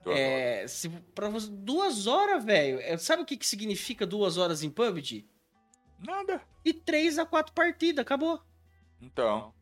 [0.03, 0.71] Duas é, horas.
[0.73, 2.81] Se, pra você, duas horas, velho.
[2.81, 5.27] É, sabe o que, que significa duas horas em PUBG?
[5.99, 6.41] Nada.
[6.65, 8.41] E três a quatro partidas, acabou.
[9.01, 9.53] Então.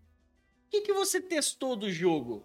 [0.67, 2.45] O que, que você testou do jogo?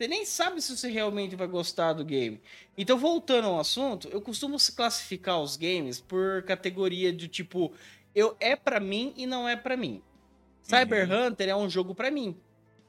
[0.00, 2.40] Você nem sabe se você realmente vai gostar do game.
[2.76, 7.70] Então, voltando ao assunto, eu costumo classificar os games por categoria de tipo,
[8.14, 10.02] eu é para mim e não é para mim.
[10.62, 11.26] Cyber uhum.
[11.26, 12.38] Hunter é um jogo para mim.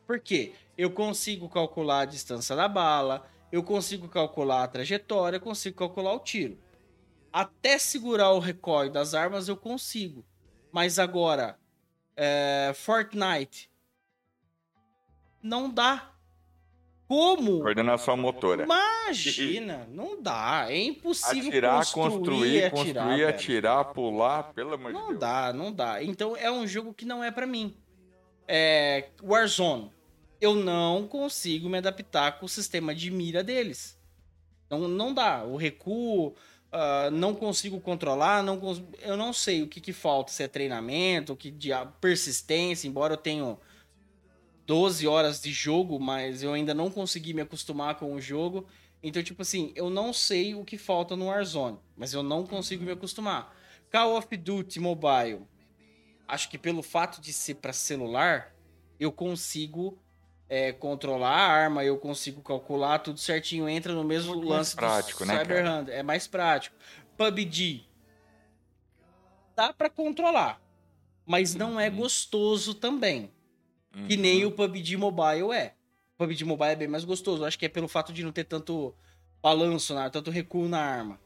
[0.05, 0.53] Por quê?
[0.77, 6.13] Eu consigo calcular a distância da bala, eu consigo calcular a trajetória, eu consigo calcular
[6.13, 6.57] o tiro.
[7.31, 10.25] Até segurar o recoil das armas eu consigo.
[10.71, 11.57] Mas agora,
[12.15, 13.69] é, Fortnite,
[15.41, 16.10] não dá.
[17.11, 17.59] Como?
[17.59, 18.63] Coordenação motora.
[18.63, 20.67] Imagina, não dá.
[20.69, 25.19] É impossível Atirar, construir, construir, atirar, construir, atirar, pular, pelo amor de Não Deus.
[25.19, 26.01] dá, não dá.
[26.01, 27.75] Então é um jogo que não é pra mim.
[28.47, 29.91] É Warzone.
[30.39, 33.99] Eu não consigo me adaptar com o sistema de mira deles.
[34.69, 35.43] Não, não dá.
[35.43, 36.33] O recuo,
[36.71, 40.47] ah, não consigo controlar, não cons- eu não sei o que, que falta, se é
[40.47, 43.57] treinamento, o que de persistência, embora eu tenha
[44.71, 48.65] 12 horas de jogo, mas eu ainda não consegui me acostumar com o jogo.
[49.03, 52.81] Então, tipo assim, eu não sei o que falta no Warzone, mas eu não consigo
[52.81, 53.53] me acostumar.
[53.91, 55.41] Call of Duty Mobile.
[56.25, 58.55] Acho que pelo fato de ser para celular,
[58.97, 59.99] eu consigo
[60.47, 65.25] é, controlar a arma, eu consigo calcular tudo certinho, entra no mesmo Muito lance prático,
[65.25, 65.91] do né, Cyber cara?
[65.91, 66.77] É mais prático.
[67.17, 67.83] PUBG.
[69.53, 70.61] Dá para controlar,
[71.25, 73.29] mas não é gostoso também.
[74.07, 74.21] Que Uhum.
[74.21, 75.73] nem o PUBG Mobile é.
[76.15, 77.43] O PUBG Mobile é bem mais gostoso.
[77.43, 78.93] Eu Acho que é pelo fato de não ter tanto
[79.41, 81.19] balanço, na, tanto recuo na arma.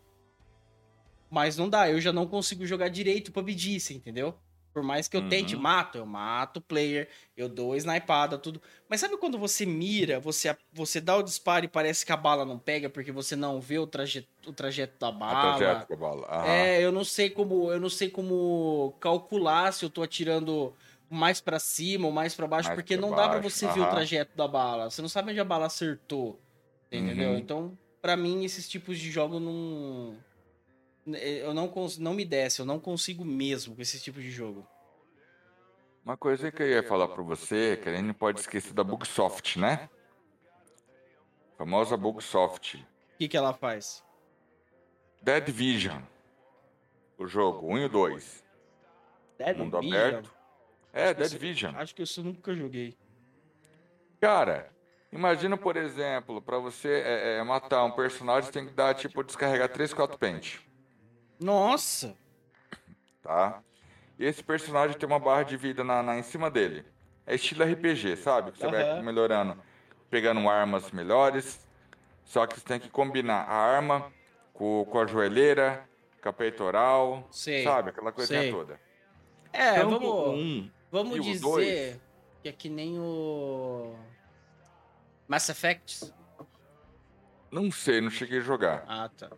[1.30, 4.36] Mas não dá, eu já não consigo jogar direito o PUBG, você entendeu?
[4.74, 5.62] Por mais que eu tente, Uhum.
[5.62, 8.62] mato, eu mato o player, eu dou snipada, tudo.
[8.90, 12.44] Mas sabe quando você mira, você, você dá o disparo e parece que a bala
[12.46, 15.58] não pega porque você não vê o trajeto, o trajeto da bala?
[15.58, 16.28] trajeto da bala.
[16.30, 16.46] Aham.
[16.48, 20.74] É, eu não sei como, eu não sei como calcular se eu tô atirando
[21.16, 23.80] mais pra cima ou mais pra baixo, Mais porque não dá pra baixo, você ver
[23.80, 23.92] o aham.
[23.92, 24.90] trajeto da bala.
[24.90, 26.40] Você não sabe onde a bala acertou.
[26.92, 27.32] Entendeu?
[27.32, 27.38] Uhum.
[27.38, 30.16] Então, pra mim esses tipos de jogo não
[31.08, 31.98] eu não cons...
[31.98, 34.66] não me desce, eu não consigo mesmo com esse tipo de jogo.
[36.04, 38.84] Uma coisa que eu ia falar pra você, que a gente não pode esquecer da
[38.84, 39.90] Bugsoft, né?
[41.58, 42.76] Famosa Bugsoft.
[42.78, 44.04] O que que ela faz?
[45.22, 46.02] Dead Vision.
[47.18, 48.44] O jogo, 1 e o 2.
[49.40, 50.00] Dead Mundo Vision?
[50.00, 50.35] aberto.
[50.96, 51.76] É, Dead Vision.
[51.76, 52.98] Acho que isso eu nunca joguei.
[54.22, 54.72] Cara,
[55.12, 59.68] imagina, por exemplo, pra você é, é, matar um personagem, tem que dar, tipo, descarregar
[59.70, 60.66] 3, 4 pente,
[61.38, 62.16] Nossa!
[63.22, 63.62] tá?
[64.18, 66.86] E esse personagem tem uma barra de vida na, na- em cima dele.
[67.28, 68.52] É estilo RPG, sabe?
[68.54, 69.02] Que você vai Aham.
[69.04, 69.62] melhorando,
[70.10, 71.60] pegando armas melhores.
[72.24, 74.14] Só que você tem que combinar a arma
[74.54, 75.88] com, com a joelheira,
[76.22, 77.90] com a peitoral, Sei, sabe?
[77.90, 78.52] Aquela coisinha sei.
[78.52, 78.80] toda.
[79.52, 82.02] É, Tanto vamos um Vamos E dizer dois?
[82.42, 83.94] que é que nem o
[85.28, 86.14] Mass Effect.
[87.52, 88.86] Não sei, não cheguei a jogar.
[88.88, 89.30] Ah, tá.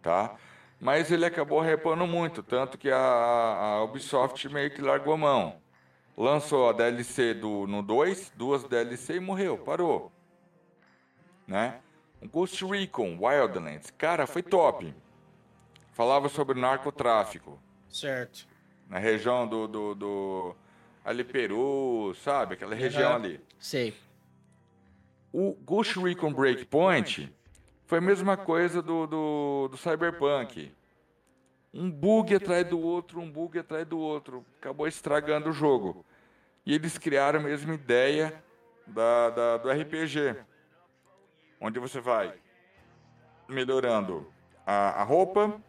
[0.00, 0.36] tá?
[0.78, 5.60] Mas ele acabou repando muito, tanto que a, a Ubisoft meio que largou a mão.
[6.16, 10.12] Lançou a DLC do, no 2, duas DLC e morreu, parou.
[11.44, 11.80] Né?
[12.30, 14.94] Ghost Recon Wildlands, cara, foi top.
[15.92, 18.46] Falava sobre narcotráfico Certo.
[18.88, 20.56] na região do, do, do
[21.04, 22.54] ali Peru, sabe?
[22.54, 23.40] Aquela região ali.
[23.58, 23.94] Sei.
[25.32, 27.32] O Ghost Recon Breakpoint
[27.86, 30.72] foi a mesma coisa do, do, do Cyberpunk.
[31.72, 34.44] Um bug atrás do outro, um bug atrás do outro.
[34.60, 36.04] Acabou estragando o jogo.
[36.64, 38.42] E eles criaram a mesma ideia
[38.86, 40.36] da, da- do RPG.
[41.60, 42.32] Onde você vai
[43.48, 44.30] melhorando
[44.66, 45.60] a, a roupa,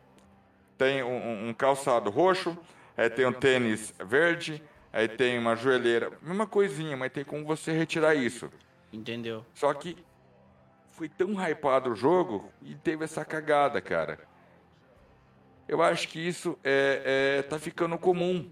[0.78, 2.58] tem um, um- calçado roxo,
[2.96, 4.64] aí tem um tênis verde,
[4.96, 6.18] aí tem uma joelheira.
[6.22, 8.50] Mesma coisinha, mas tem como você retirar isso.
[8.94, 9.46] Entendeu?
[9.54, 9.98] Só que
[10.92, 14.20] foi tão hypado o jogo e teve essa cagada, cara.
[15.68, 18.50] Eu acho que isso é, é tá ficando comum.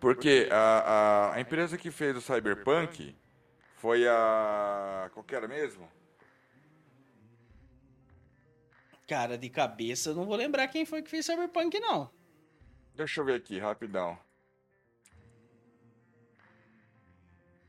[0.00, 3.14] Porque a, a, a empresa que fez o Cyberpunk
[3.76, 5.10] foi a.
[5.12, 5.86] Qual que era mesmo?
[9.06, 12.10] Cara, de cabeça eu não vou lembrar quem foi que fez Cyberpunk, não.
[12.94, 14.18] Deixa eu ver aqui, rapidão.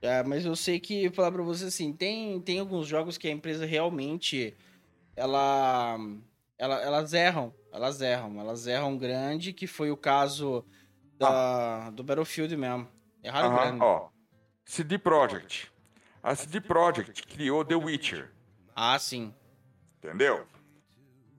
[0.04, 3.32] É, mas eu sei que, falar pra você assim, tem, tem alguns jogos que a
[3.32, 4.54] empresa realmente,
[5.16, 5.98] ela,
[6.58, 10.66] ela, elas erram, elas erram, elas erram grande, que foi o caso
[11.18, 12.90] da, do Battlefield mesmo.
[13.24, 13.80] Erraram Aham, grande.
[13.82, 14.10] ó.
[14.66, 15.72] CD Projekt.
[16.22, 18.30] A CD Projekt criou The Witcher.
[18.76, 19.34] Ah, sim.
[20.00, 20.46] Entendeu?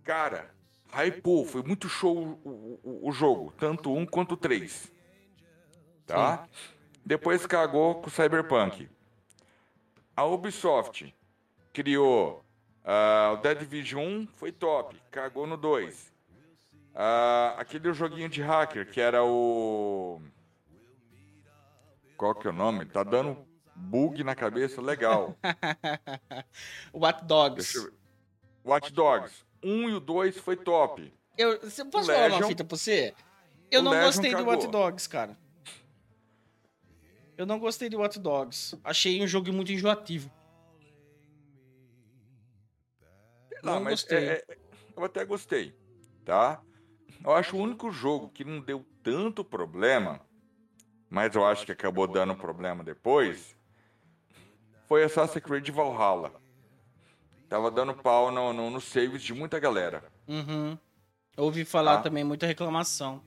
[0.03, 0.51] Cara,
[0.91, 4.91] hypou, foi muito show o, o, o jogo, tanto um quanto três.
[6.07, 6.49] Tá?
[7.05, 8.89] Depois cagou com o Cyberpunk.
[10.17, 11.15] A Ubisoft
[11.73, 12.45] criou
[12.85, 16.13] ah, o Dead Division 1, foi top, cagou no 2.
[16.95, 20.21] Ah, aquele joguinho de hacker que era o.
[22.17, 22.87] Qual que é o nome?
[22.87, 23.37] Tá dando
[23.75, 25.37] bug na cabeça legal.
[26.95, 27.75] Watch Dogs.
[27.75, 27.93] Eu.
[28.65, 29.45] Watch Dogs.
[29.63, 31.13] Um e o dois foi top.
[31.37, 33.13] Eu, posso falar uma fita pra você?
[33.71, 34.53] Eu o não Legion gostei do cagou.
[34.53, 35.37] Watch Dogs, cara.
[37.37, 38.79] Eu não gostei de Watch Dogs.
[38.85, 40.31] Achei um jogo muito enjoativo.
[43.63, 44.19] Não, Não mas gostei.
[44.29, 44.59] é- é-
[44.97, 45.75] eu até gostei,
[46.25, 46.61] tá?
[47.25, 50.21] Eu acho o único jogo que não deu tanto problema,
[51.09, 53.57] mas eu acho que acabou dando problema depois,
[54.87, 56.33] foi Assassin's Creed Valhalla.
[57.49, 60.05] Tava dando pau no, no, nos saves de muita galera.
[60.29, 60.77] Uhum.
[61.37, 62.03] Ouvi falar Tá.
[62.05, 63.23] também muita reclamação.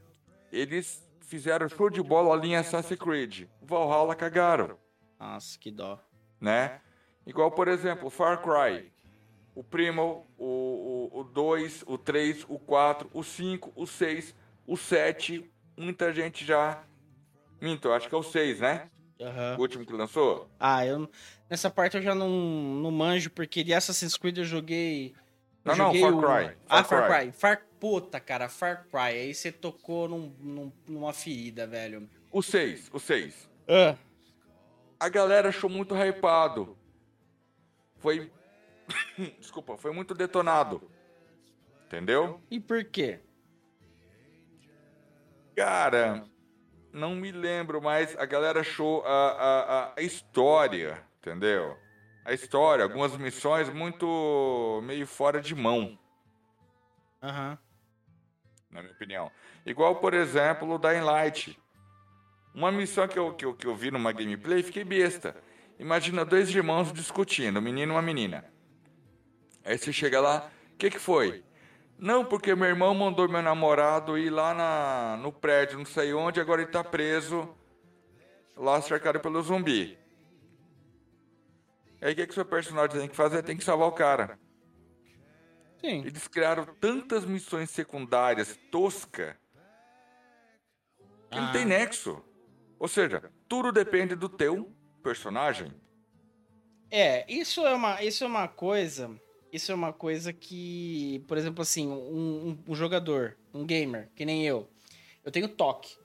[0.51, 3.47] Eles fizeram show de bola ali em Assassin's Creed.
[3.61, 4.77] Valhalla cagaram,
[5.19, 5.99] Nossa, que dó.
[6.39, 6.79] né?
[7.25, 8.91] Igual, por exemplo, Far Cry.
[9.53, 14.77] O Primal, o 2, o 2, o 3, o 4, o 5, o 6, o
[14.77, 15.51] 7.
[15.75, 16.83] Muita gente já.
[17.59, 18.89] Minto, acho que é o 6, né?
[19.19, 19.55] Aham.
[19.57, 20.47] O último que lançou.
[20.59, 21.09] Ah, eu
[21.49, 25.15] nessa parte eu já não, não manjo, porque de Assassin's Creed eu joguei.
[25.73, 27.19] Eu Não, não, Far o- Cry, Ah, Far Far Cry.
[27.31, 27.31] Cry.
[27.39, 27.61] Far...
[27.79, 28.97] Puta, cara, Far Cry.
[29.19, 32.09] Aí você tocou num, num- numa ferida, velho.
[32.31, 33.47] O 6, o 6.
[33.67, 33.95] Ah.
[34.99, 36.75] A galera achou muito hypado.
[37.97, 38.31] Foi.
[39.39, 40.81] Desculpa, foi muito detonado.
[41.85, 42.41] Entendeu?
[42.49, 43.19] E por quê?
[45.55, 46.23] Cara,
[46.91, 51.77] não me lembro, mas a galera achou a, a- a história, entendeu?
[52.27, 55.97] A história, algumas missões muito meio fora de mão,
[57.23, 57.57] Aham.
[58.69, 59.31] na minha opinião.
[59.65, 61.57] Igual, por exemplo, o Dying Light.
[62.53, 65.37] Uma missão que eu, que, eu, que eu vi numa gameplay, fiquei besta.
[65.79, 68.43] Imagina dois irmãos discutindo, um menino e uma menina.
[69.63, 71.45] Aí você chega lá, o que, que foi?
[71.97, 76.41] Não, porque meu irmão mandou meu namorado ir lá na, no prédio, não sei onde,
[76.41, 77.55] agora ele tá preso,
[78.53, 79.97] lá cercado pelo zumbi.
[82.01, 83.41] Aí o que, que seu personagem tem que fazer?
[83.43, 84.39] Tem que salvar o cara.
[85.81, 86.03] Sim.
[86.05, 89.37] Eles criaram tantas missões secundárias tosca
[91.29, 91.51] que não Ah.
[91.51, 92.21] tem nexo.
[92.79, 94.71] Ou seja, tudo depende do teu
[95.03, 95.73] personagem.
[96.89, 99.19] É, isso é uma, isso é uma coisa.
[99.51, 104.25] Isso é uma coisa que, por exemplo, assim, um, um- um jogador, um gamer, que
[104.25, 104.69] nem eu,
[105.23, 105.95] eu tenho toque.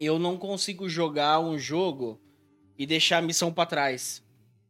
[0.00, 2.20] Eu não consigo jogar um jogo
[2.76, 4.22] e deixar a missão pra trás.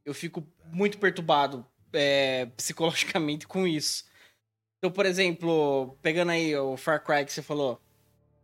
[0.04, 4.04] Eu fico muito perturbado é, psicologicamente com isso.
[4.78, 7.80] Então, por exemplo, pegando aí o Far Cry que você falou.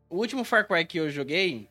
[0.09, 1.69] O último Far Cry que eu joguei,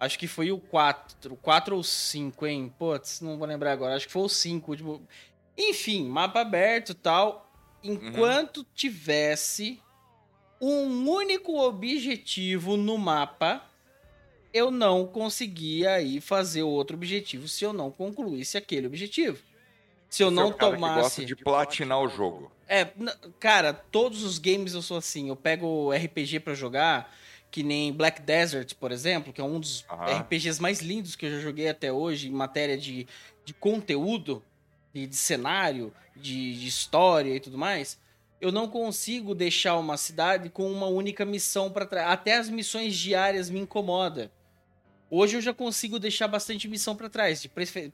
[0.00, 1.36] acho que foi o 4.
[1.36, 2.74] 4 ou 5, hein?
[2.78, 3.94] Putz, não vou lembrar agora.
[3.94, 4.66] Acho que foi o 5.
[4.66, 5.08] o último.
[5.56, 7.52] Enfim, mapa aberto e tal.
[7.82, 9.82] Enquanto tivesse
[10.60, 13.62] um único objetivo no mapa,
[14.52, 19.38] eu não conseguia aí fazer outro objetivo se eu não concluísse aquele objetivo.
[20.08, 21.00] Se eu Você é não o cara que tomasse.
[21.00, 22.52] gosta de platinar o jogo.
[22.68, 22.86] É,
[23.40, 25.28] cara, todos os games eu sou assim.
[25.28, 27.14] Eu pego RPG pra jogar,
[27.50, 29.86] que nem Black Desert, por exemplo, que é um dos.
[30.20, 33.06] RPGs mais lindos que eu já joguei até hoje em matéria de,
[33.44, 34.42] de conteúdo,
[34.92, 37.98] de, de cenário, de, de história e tudo mais.
[38.38, 42.10] Eu não consigo deixar uma cidade com uma única missão pra trás.
[42.10, 44.30] Até as missões diárias me incomoda.
[45.14, 47.46] Hoje eu já consigo deixar bastante missão pra trás,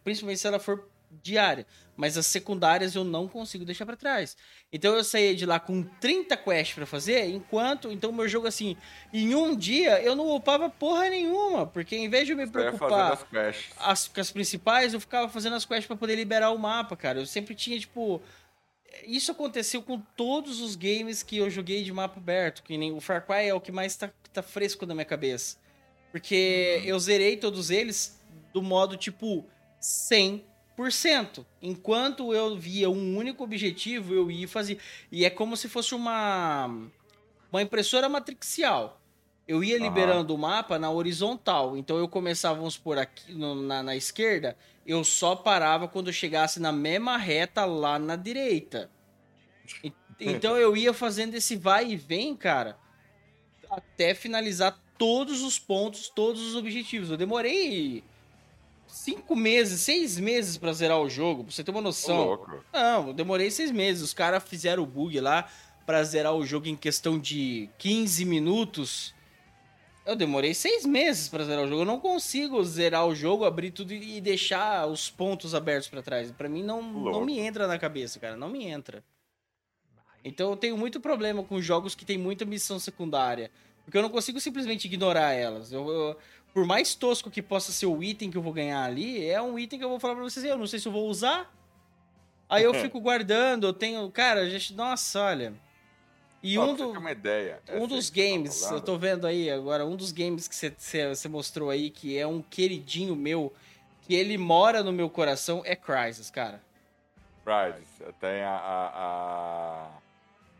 [0.04, 0.88] principalmente se ela for
[1.20, 1.66] diária.
[1.96, 4.36] Mas as secundárias eu não consigo deixar pra trás.
[4.72, 7.90] Então eu saí de lá com 30 quests pra fazer, enquanto.
[7.90, 8.76] Então meu jogo, assim,
[9.12, 11.66] em um dia eu não upava porra nenhuma.
[11.66, 13.24] Porque em vez de eu me fazendo preocupar as
[13.80, 17.18] as, com as principais, eu ficava fazendo as quests pra poder liberar o mapa, cara.
[17.18, 18.22] Eu sempre tinha, tipo.
[19.04, 22.62] Isso aconteceu com todos os games que eu joguei de mapa aberto.
[22.62, 25.56] Que nem o Far Cry é o que mais tá, tá fresco na minha cabeça.
[26.10, 28.18] Porque eu zerei todos eles
[28.52, 29.44] do modo, tipo,
[29.80, 31.44] 100%.
[31.60, 34.78] Enquanto eu via um único objetivo, eu ia fazer.
[35.12, 36.66] E é como se fosse uma.
[37.50, 39.00] Uma impressora matricial.
[39.46, 41.76] Eu ia liberando o mapa na horizontal.
[41.76, 44.54] Então eu começava, vamos por aqui no- na, na esquerda,
[44.86, 48.90] eu só parava quando eu chegasse na mesma reta lá na direita.
[50.20, 52.76] Então eu ia fazendo esse vai e vem, cara,
[53.70, 57.10] até finalizar todos os pontos, todos os objetivos.
[57.10, 58.02] Eu demorei
[58.86, 62.16] cinco meses, seis meses pra zerar o jogo, pra você ter uma noção.
[62.72, 64.02] Não, eu demorei seis meses.
[64.02, 65.48] Os caras fizeram o bug lá
[65.86, 69.14] pra zerar o jogo em questão de 15 minutos.
[70.04, 71.82] Eu demorei seis meses pra zerar o jogo.
[71.82, 76.32] Eu não consigo zerar o jogo, abrir tudo e deixar os pontos abertos pra trás.
[76.32, 78.36] Pra mim não, não me entra na cabeça, cara.
[78.36, 79.04] Não me entra.
[80.24, 83.50] Então eu tenho muito problema com jogos que tem muita missão secundária.
[83.88, 85.72] Porque eu não consigo simplesmente ignorar elas.
[85.72, 86.16] Eu, eu-
[86.52, 89.58] por mais tosco que possa ser o item que eu vou ganhar ali, é um
[89.58, 91.50] item que eu vou falar pra vocês, eu não sei se eu vou usar.
[92.50, 94.10] Aí eu fico guardando, eu tenho.
[94.10, 95.54] Cara, gente, nossa, olha.
[96.42, 97.62] E Ó, um, do, uma ideia.
[97.72, 101.70] um dos tá games, eu tô vendo aí agora, um dos games que você- mostrou
[101.70, 103.50] aí, que é um queridinho meu,
[104.02, 106.62] que ele mora no meu coração, é Crysis, cara.
[107.42, 107.88] Prizes,
[108.20, 109.90] tem a, a, a-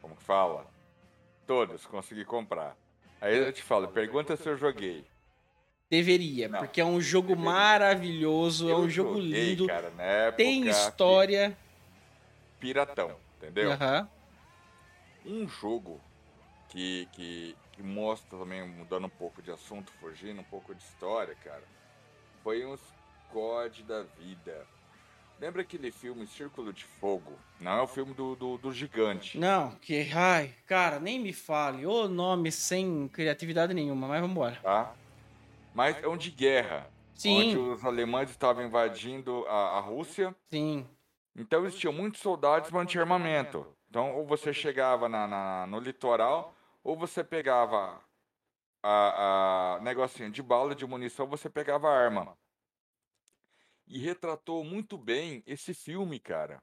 [0.01, 0.67] Como que fala?
[1.47, 2.75] Todos, consegui comprar.
[3.21, 5.05] Aí eu te falo, pergunta se eu joguei.
[5.91, 7.51] Deveria, Não, porque é um jogo deveria.
[7.51, 11.57] maravilhoso, é um Eu jogo joguei, lindo, cara, na tem história.
[12.61, 13.73] Piratão, entendeu?
[13.73, 14.09] Aham.
[15.25, 16.01] Um jogo
[16.69, 21.35] que, que, que mostra também, mudando um pouco de assunto, fugindo um pouco de história,
[21.43, 21.63] cara,
[22.43, 22.81] foi uns
[23.33, 24.67] COD da vida.
[25.41, 27.33] Lembra aquele filme Círculo de Fogo?
[27.61, 29.39] Não é o filme do, do, do gigante.
[29.39, 30.11] Não, que.
[30.13, 31.87] Ai, cara, nem me fale.
[31.87, 34.59] Ô nome sem criatividade nenhuma, mas vambora.
[34.63, 34.93] tá?
[35.75, 36.91] Mas é um de guerra.
[37.15, 37.51] Sim.
[37.51, 40.35] Onde os alemães estavam invadindo a, a Rússia.
[40.51, 40.87] Sim.
[41.37, 43.65] Então eles tinham muitos soldados, mas não tinha armamento.
[43.89, 48.01] Então, ou você chegava na, na- no litoral, ou você pegava
[48.83, 52.37] a, a negocinho de bala, de munição, você pegava a arma.
[53.89, 56.63] E retratou muito bem esse filme, cara.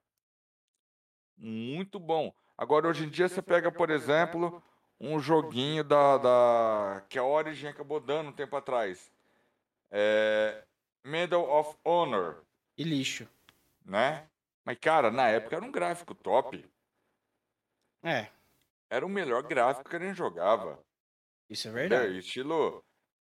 [1.37, 2.33] Muito bom.
[2.57, 4.63] Agora, hoje em dia, você pega, por exemplo,
[4.99, 9.11] um joguinho da, da que a Origin acabou dando um tempo atrás.
[9.91, 10.65] É,
[11.05, 12.45] Medal of Honor,
[12.77, 13.27] E lixo.
[13.83, 14.29] né?
[14.65, 16.69] Mas, cara, na época era um gráfico top.
[18.03, 18.31] É,
[18.89, 20.83] Era o melhor gráfico que a gente jogava.
[21.49, 22.19] isso é É, verdade.
[22.19, 22.83] estilo.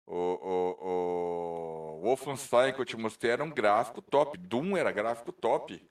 [0.06, 4.38] O, o, o Wolfenstein que eu te mostrei era um gráfico top.
[4.38, 5.90] Doom era gráfico top,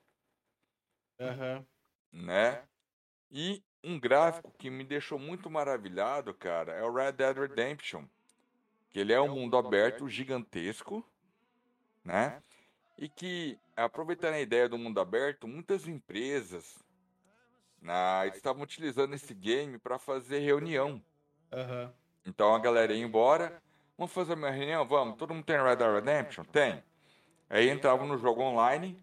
[1.20, 1.66] Aham.
[2.12, 2.64] né?
[3.30, 8.06] E um gráfico que me deixou muito maravilhado, cara, é o Red Dead Redemption.
[8.90, 11.06] Que ele é um mundo aberto gigantesco,
[12.04, 12.42] né?
[12.98, 16.82] E que, aproveitando a ideia do mundo aberto, muitas empresas
[17.82, 21.04] né, estavam utilizando esse game para fazer reunião.
[21.52, 21.94] Aham.
[22.26, 23.62] Então a galera ia embora,
[23.98, 24.86] vamos fazer uma reunião?
[24.86, 26.44] Vamos, todo mundo tem Red Dead Redemption?
[26.46, 26.84] Tem.
[27.50, 29.02] Aí entrava no jogo online,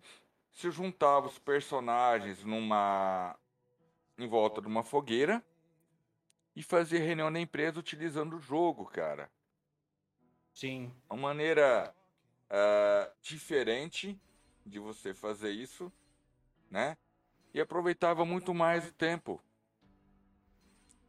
[0.53, 3.36] se juntava os personagens numa
[4.18, 5.43] em volta de uma fogueira
[6.55, 9.30] e fazia reunião na empresa utilizando o jogo, cara.
[10.53, 10.93] Sim.
[11.09, 11.95] Uma maneira
[12.51, 14.20] ah, diferente
[14.64, 15.90] de você fazer isso,
[16.70, 16.97] né?
[17.55, 19.43] E aproveitava muito mais o tempo.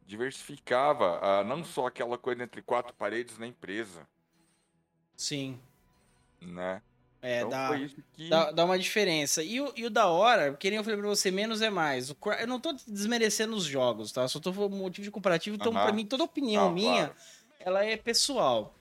[0.06, 4.06] Diversificava, ah, não só aquela coisa entre quatro paredes na empresa,
[5.16, 5.58] Sim.
[6.40, 6.82] né?
[7.22, 8.28] É, então dá, foi isso que.
[8.28, 9.42] dá, dá uma diferença.
[9.42, 12.10] E o, e o da hora, que nem eu falei pra você, menos é mais.
[12.10, 14.28] O eu não tô desmerecendo os jogos, tá?
[14.28, 15.56] Só tô falando motivo de comparativo.
[15.56, 15.82] Então, Aham.
[15.84, 17.20] pra mim, toda opinião Não, minha, claro.
[17.60, 18.74] ela é pessoal.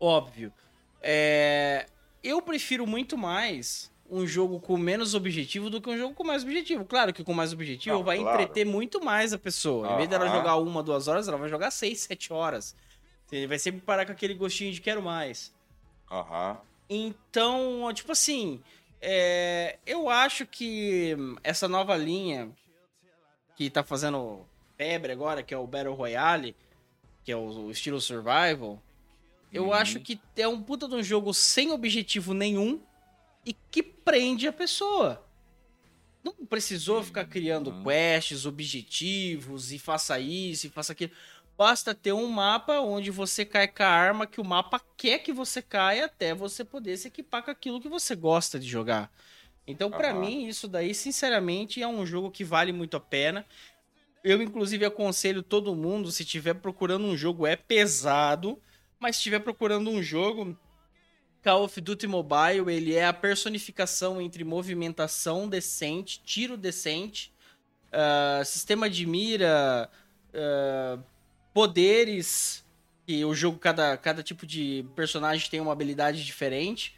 [0.00, 0.52] Óbvio.
[1.00, 1.86] É,
[2.24, 6.42] eu prefiro muito mais um jogo com menos objetivo do que um jogo com mais
[6.42, 6.84] objetivo.
[6.84, 8.40] Claro que com mais objetivo Não, vai claro.
[8.42, 9.92] entreter muito mais a pessoa.
[9.92, 12.76] Em vez dela jogar uma, duas horas, ela vai jogar seis, sete horas.
[13.32, 15.52] Ele vai sempre parar com aquele gostinho de quero mais.
[16.10, 16.58] Aham.
[16.88, 18.60] Então, tipo assim,
[19.00, 22.50] é, eu acho que essa nova linha
[23.56, 24.46] que tá fazendo
[24.76, 26.54] febre agora, que é o Battle Royale,
[27.24, 28.80] que é o, o estilo survival,
[29.52, 29.72] eu Uhum.
[29.72, 32.80] acho que é um puta de um jogo sem objetivo nenhum
[33.44, 35.24] e que prende a pessoa.
[36.22, 37.84] Não precisou ficar criando Uhum.
[37.84, 41.12] quests, objetivos e faça isso e faça aquilo.
[41.56, 45.32] Basta ter um mapa onde você cai com a arma que o mapa quer que
[45.32, 49.12] você caia até você poder se equipar com aquilo que você gosta de jogar.
[49.66, 50.14] Então, pra Aham.
[50.14, 53.46] mim, isso daí, sinceramente, é um jogo que vale muito a pena.
[54.22, 58.60] Eu, inclusive, aconselho todo mundo, se estiver procurando um jogo, é pesado,
[58.98, 60.58] mas se estiver procurando um jogo,
[61.44, 67.30] Call of Duty Mobile, ele é a personificação entre movimentação decente, tiro decente,
[67.92, 69.90] ah, sistema de mira,
[70.34, 70.98] ah,
[71.52, 72.64] poderes,
[73.06, 76.96] que o jogo, cada, cada tipo de personagem tem uma habilidade diferente.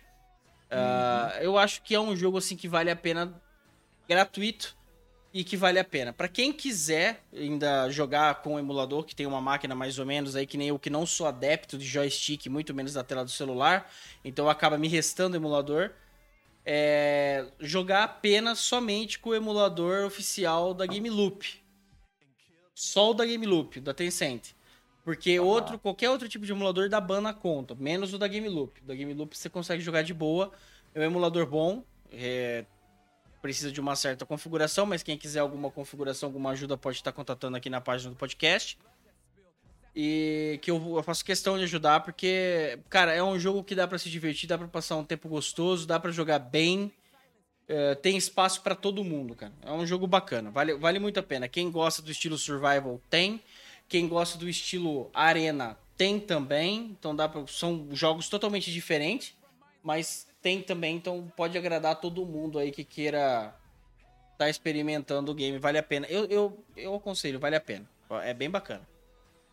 [0.70, 3.34] Ah, Eu acho que é um jogo assim que vale a pena,
[4.08, 4.76] gratuito
[5.36, 6.14] e que vale a pena.
[6.14, 10.34] Pra quem quiser ainda jogar com o emulador, que tem uma máquina mais ou menos
[10.34, 13.30] aí, que nem eu que não sou adepto de joystick, muito menos da tela do
[13.30, 13.92] celular,
[14.24, 15.90] então acaba me restando o emulador.
[16.64, 21.62] É, jogar apenas somente com o emulador oficial da Game Loop.
[22.74, 24.54] Só o da Game Loop, da Tencent.
[25.04, 28.48] Porque outro, qualquer outro tipo de emulador dá ban na conta, menos o da Game
[28.48, 28.80] Loop.
[28.80, 30.50] Da Game Loop você consegue jogar de boa,
[30.94, 32.64] é um emulador bom, é,
[33.46, 37.56] precisa de uma certa configuração, mas quem quiser alguma configuração, alguma ajuda, pode estar contatando
[37.56, 38.76] aqui na página do podcast.
[39.94, 43.86] E que eu, eu faço questão de ajudar, porque, cara, é um jogo que dá
[43.86, 46.92] pra se divertir, dá pra passar um tempo gostoso, dá pra jogar bem.
[47.68, 49.52] É, tem espaço pra todo mundo, cara.
[49.62, 51.46] É um jogo bacana, vale, vale muito a pena.
[51.46, 53.40] Quem gosta do estilo survival tem.
[53.88, 56.96] Quem gosta do estilo arena tem também.
[56.98, 59.36] Então dá pra, são jogos totalmente diferentes,
[59.84, 63.52] mas tem também, então pode agradar todo mundo aí que queira
[64.30, 66.06] estar tá experimentando o game, vale a pena.
[66.06, 67.84] Eu, eu, eu aconselho, vale a pena.
[68.22, 68.86] É bem bacana.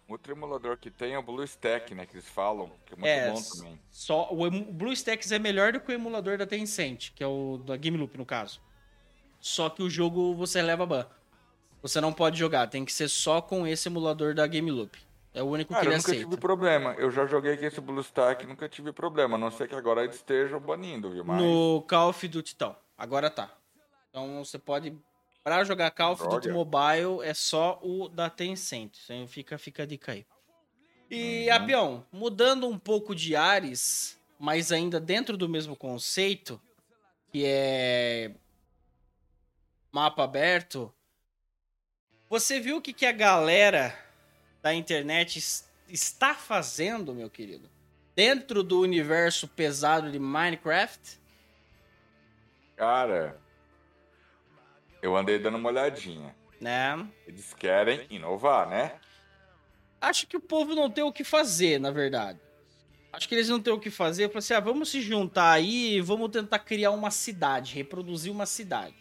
[0.07, 2.05] Outro emulador que tem é o BlueStack, né?
[2.05, 3.79] Que eles falam, que é muito é, bom também.
[3.89, 7.75] Só, o BlueStacks é melhor do que o emulador da Tencent, que é o da
[7.75, 8.61] Game Loop, no caso.
[9.41, 11.07] Só que o jogo você leva ban.
[11.81, 14.95] Você não pode jogar, tem que ser só com esse emulador da Game Loop.
[15.33, 16.29] É o único Cara, que ele eu nunca aceita.
[16.29, 16.93] tive problema.
[16.97, 19.35] Eu já joguei com esse BlueStack, nunca tive problema.
[19.35, 21.25] A não ser que agora eles estejam banindo, viu?
[21.25, 21.41] Mas...
[21.41, 22.75] No Call of Duty, então.
[22.97, 23.51] Agora tá.
[24.09, 24.95] Então você pode
[25.43, 28.97] Pra jogar Call of Duty Mobile é só o da Tencent.
[29.03, 30.25] Então fica, fica a dica aí.
[31.11, 31.55] E, uhum.
[31.55, 36.61] Apião, mudando um pouco de ares, mas ainda dentro do mesmo conceito,
[37.29, 38.31] que é
[39.91, 40.91] mapa aberto,
[42.29, 43.93] você viu o que, que a galera
[44.63, 45.43] da internet
[45.89, 47.69] está fazendo, meu querido?
[48.15, 51.19] Dentro do universo pesado de Minecraft?
[52.77, 53.37] Cara,
[55.01, 56.33] eu andei dando uma olhadinha.
[56.61, 57.05] Né?
[57.27, 58.93] Eles querem inovar, né?
[59.99, 62.39] Acho que o povo não tem o que fazer, na verdade.
[63.11, 64.23] Acho que eles não têm o que fazer.
[64.23, 68.31] Eu falei assim: ah, vamos se juntar aí e vamos tentar criar uma cidade, reproduzir
[68.31, 68.95] uma cidade.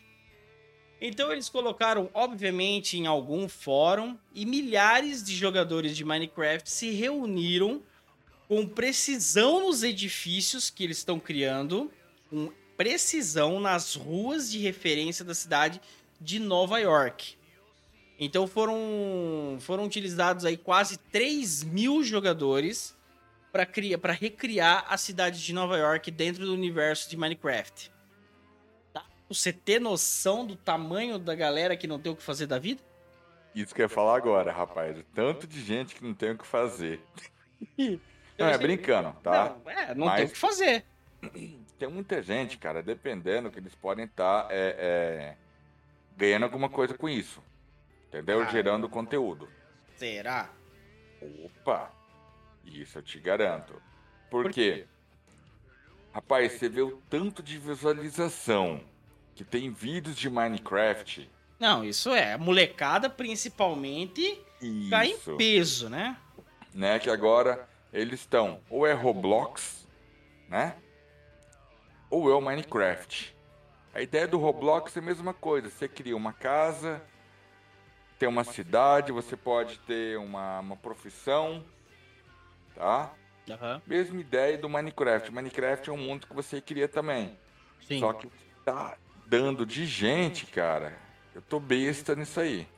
[1.05, 7.83] Então eles colocaram, obviamente, em algum fórum e milhares de jogadores de Minecraft se reuniram
[8.47, 11.91] com precisão nos edifícios que eles estão criando,
[12.31, 15.81] com precisão nas ruas de referência da cidade
[16.21, 17.35] de Nova York.
[18.17, 22.97] Então foram, foram utilizados aí quase 3 mil jogadores
[23.51, 27.91] para criar, para recriar a cidade de Nova York dentro do universo de Minecraft.
[29.33, 32.83] Você ter noção do tamanho da galera que não tem o que fazer da vida?
[33.55, 34.97] Isso que eu ia falar agora, rapaz.
[35.15, 37.01] Tanto de gente que não tem o que fazer.
[38.39, 39.57] não, é brincando, tá?
[39.65, 40.17] Não, é, não Mas...
[40.17, 40.85] tem o que fazer
[41.79, 45.37] tem muita gente, cara, dependendo que eles podem estar tá, é, é,
[46.17, 47.43] ganhando alguma coisa com isso.
[48.07, 48.41] Entendeu?
[48.43, 49.49] Ah, Gerando conteúdo.
[49.97, 50.49] Será?
[51.45, 51.91] Opa!
[52.65, 53.73] Isso eu te garanto.
[54.31, 54.87] Por, Por quê?
[56.13, 58.81] Rapaz, você vê o tanto de visualização
[59.43, 61.29] que tem vídeos de Minecraft.
[61.59, 62.35] Não, isso é.
[62.35, 64.91] A molecada, principalmente, isso.
[64.91, 66.17] cai em peso, né?
[66.73, 69.87] Né, que agora eles estão ou é Roblox,
[70.49, 70.75] né?
[72.09, 73.35] ou é o Minecraft.
[73.95, 75.69] A ideia do Roblox é a mesma coisa.
[75.69, 77.03] Você cria uma casa,
[78.19, 81.65] tem uma cidade, você pode ter uma, uma profissão,
[82.75, 83.13] tá?
[83.49, 83.81] Uhum.
[83.87, 85.31] Mesma ideia do Minecraft.
[85.33, 87.39] Minecraft é um mundo que você cria também.
[87.87, 87.99] Sim.
[87.99, 88.29] Só que
[88.65, 88.97] tá
[89.33, 90.95] dando de gente, cara.
[91.35, 92.69] Eu tô besta nisso aí.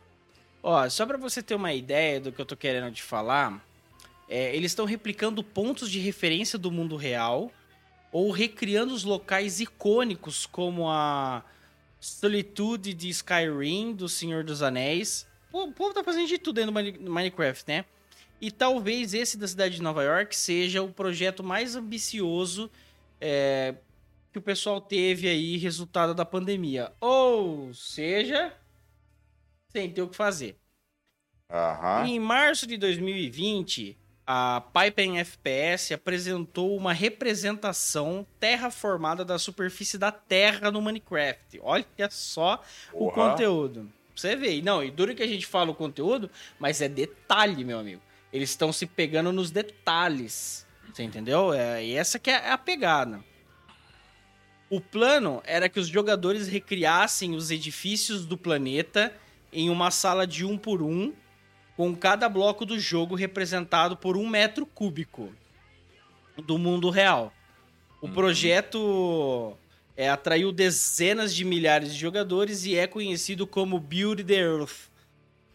[0.63, 3.61] Ó, só para você ter uma ideia do que eu tô querendo te falar,
[4.29, 7.51] é, eles estão replicando pontos de referência do mundo real
[8.13, 11.43] ou recriando os locais icônicos como a
[11.99, 15.27] Solitude de Skyrim, do Senhor dos Anéis.
[15.53, 17.85] O povo tá fazendo de tudo dentro do Minecraft, né?
[18.41, 22.71] E talvez esse da cidade de Nova York seja o projeto mais ambicioso
[23.21, 23.75] é,
[24.35, 26.93] que o pessoal teve aí, resultado da pandemia.
[27.01, 28.53] Ou seja,
[29.69, 30.59] sem ter o que fazer.
[31.49, 32.05] Uhum.
[32.05, 33.97] Em março de 2020,
[34.27, 41.61] a Pipen FPS apresentou uma representação terraformada da superfície da Terra no Minecraft.
[41.63, 42.61] Olha só
[42.93, 43.89] o conteúdo.
[44.17, 44.61] Você vê.
[44.61, 46.29] Não, e duro que a gente fala o conteúdo,
[46.59, 48.03] mas é detalhe, meu amigo.
[48.33, 50.67] Eles estão se pegando nos detalhes.
[50.93, 51.53] Você entendeu?
[51.53, 53.23] É, e essa que é a pegada.
[54.71, 59.15] O plano era que os jogadores recriassem os edifícios do planeta
[59.53, 61.13] em uma sala de um por um
[61.77, 65.33] com cada bloco do jogo representado por um metro cúbico
[66.47, 67.33] do mundo real.
[68.01, 68.13] O uhum.
[68.13, 69.57] projeto
[69.97, 74.91] é, atraiu dezenas de milhares de jogadores e é conhecido como Build the Earth.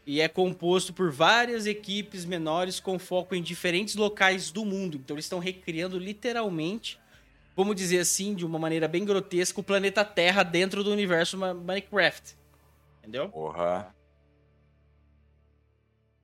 [0.06, 4.98] E é composto por várias equipes menores com foco em diferentes locais do mundo.
[4.98, 6.98] Então eles estão recriando literalmente,
[7.60, 12.38] vamos dizer assim, de uma maneira bem grotesca, o planeta Terra dentro do universo Minecraft.
[13.00, 13.28] Entendeu?
[13.28, 13.94] Porra.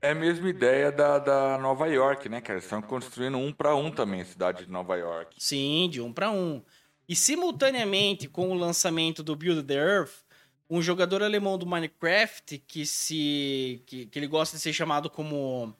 [0.02, 2.60] É a mesma ideia da, da Nova York, né, cara?
[2.60, 5.36] Estão construindo um para um também a cidade de Nova York.
[5.38, 6.64] Sim, de um para um.
[7.06, 10.24] E simultaneamente com o lançamento do Build the Earth,
[10.70, 15.76] um jogador alemão do Minecraft que se que, que ele gosta de ser chamado como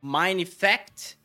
[0.00, 1.18] Minefact,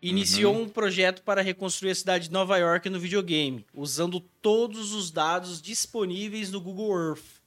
[0.00, 5.10] iniciou um projeto para reconstruir a cidade de Nova York no videogame, usando todos os
[5.10, 7.38] dados disponíveis no Google Earth.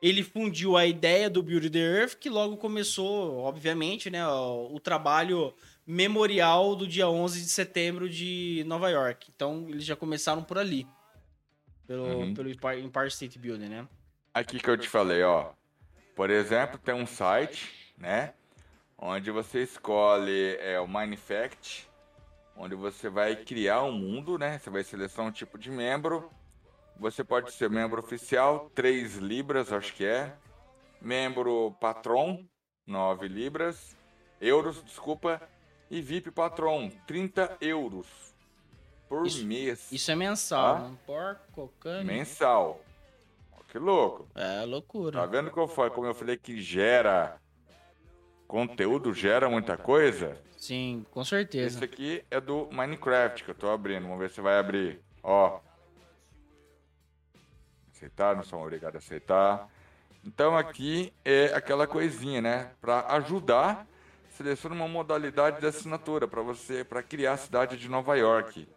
[0.00, 5.54] Ele fundiu a ideia do Build the Earth, que logo começou, obviamente, né, o, trabalho
[5.86, 9.30] memorial do dia 11 de setembro de Nova York.
[9.34, 10.86] Então, eles já começaram por ali,
[11.86, 12.34] pelo, Uhum.
[12.34, 13.86] pelo Empire State Building, né?
[14.34, 15.52] Aqui que eu te falei, ó.
[16.16, 18.34] Por exemplo, tem um site, né?
[19.04, 21.88] Onde você escolhe é, o Minefact,
[22.56, 24.60] onde você vai criar um mundo, né?
[24.60, 26.30] Você vai selecionar um tipo de membro.
[27.00, 30.32] Você pode ser membro oficial, 3 libras, acho que é.
[31.00, 32.44] Membro patron,
[32.86, 33.96] 9 libras.
[34.40, 35.42] Euros, desculpa.
[35.90, 38.06] E VIP patron, 30 euros
[39.08, 39.90] por Isso- mês.
[39.90, 40.78] Isso é mensal, Ah?
[40.78, 40.96] né?
[41.04, 42.04] Porco, cane.
[42.04, 42.80] Mensal.
[43.52, 44.28] Ó, Que louco.
[44.36, 45.18] É loucura.
[45.18, 47.41] Tá vendo que eu falei, como eu falei que gera
[48.52, 50.36] conteúdo, gera muita coisa?
[50.58, 51.76] Sim, com certeza.
[51.78, 54.02] Esse aqui é do Minecraft que eu tô abrindo.
[54.02, 55.00] Vamos ver se vai abrir.
[55.22, 55.58] Ó.
[57.90, 59.68] Aceitar, não são obrigados a aceitar.
[60.22, 62.72] Então aqui é aquela coisinha, né?
[62.78, 63.86] Para ajudar,
[64.36, 68.68] seleciona uma modalidade de assinatura para você, para criar a cidade de Nova York.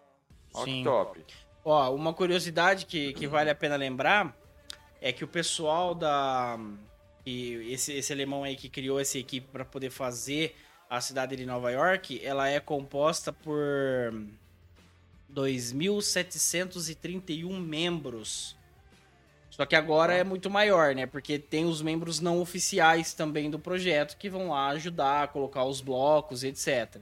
[0.54, 0.78] Ó Sim.
[0.78, 1.26] que top.
[1.66, 4.34] Ó, uma curiosidade que, que vale a pena lembrar
[5.02, 6.58] é que o pessoal da.
[7.26, 10.56] Que esse, esse alemão aí que criou essa equipe para poder fazer
[10.90, 14.14] a cidade de Nova York, ela é composta por
[15.34, 18.56] 2.731 membros.
[19.50, 21.06] Só que agora é muito maior, né?
[21.06, 25.64] Porque tem os membros não oficiais também do projeto que vão lá ajudar a colocar
[25.64, 26.98] os blocos, etc.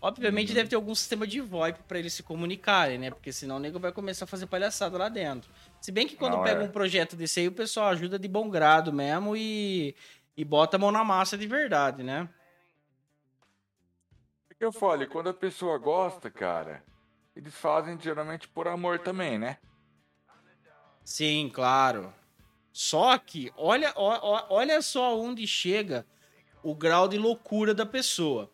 [0.00, 0.54] Obviamente Uhum.
[0.54, 3.10] deve ter algum sistema de VoIP para eles se comunicarem, né?
[3.10, 5.50] Porque senão o nego vai começar a fazer palhaçada lá dentro.
[5.80, 6.64] Se bem que quando Não, pega é.
[6.64, 9.94] um projeto desse aí, o pessoal ajuda de bom grado mesmo e,
[10.36, 12.28] e bota a mão na massa de verdade, né?
[14.50, 16.82] É que eu falo, quando a pessoa gosta, cara,
[17.34, 19.58] eles fazem geralmente por amor também, né?
[21.04, 22.12] Sim, claro.
[22.72, 26.06] Só que, olha, ó- ó- olha só onde chega
[26.62, 28.50] o grau de loucura da pessoa.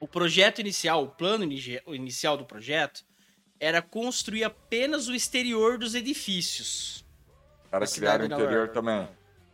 [0.00, 3.04] O projeto inicial, o plano ini- inicial do projeto,
[3.60, 7.04] era construir apenas o exterior dos edifícios.
[7.70, 8.74] Para criar o interior York.
[8.74, 9.08] também.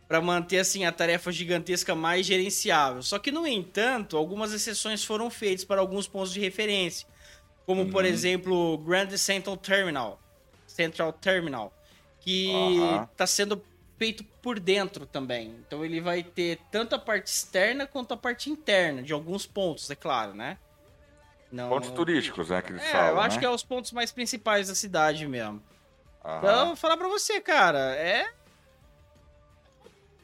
[0.07, 3.01] Para manter assim a tarefa gigantesca mais gerenciável.
[3.01, 7.07] Só que, no entanto, algumas exceções foram feitas para alguns pontos de referência,
[7.65, 8.09] como por Uhum.
[8.09, 10.21] exemplo o Grand Central Terminal,
[10.67, 11.73] Central Terminal,
[12.19, 12.51] que
[13.11, 13.63] está sendo
[13.97, 15.55] feito por dentro também.
[15.65, 19.89] Então ele vai ter tanto a parte externa quanto a parte interna de alguns pontos,
[19.89, 20.57] é claro, né?
[21.53, 21.69] Não...
[21.69, 22.61] Pontos turísticos, né?
[22.63, 23.39] Que eles É, falam, eu acho né?
[23.41, 25.61] que é os pontos mais principais da cidade mesmo.
[26.25, 26.37] Aham.
[26.39, 28.27] Então, eu vou falar pra você, cara, é.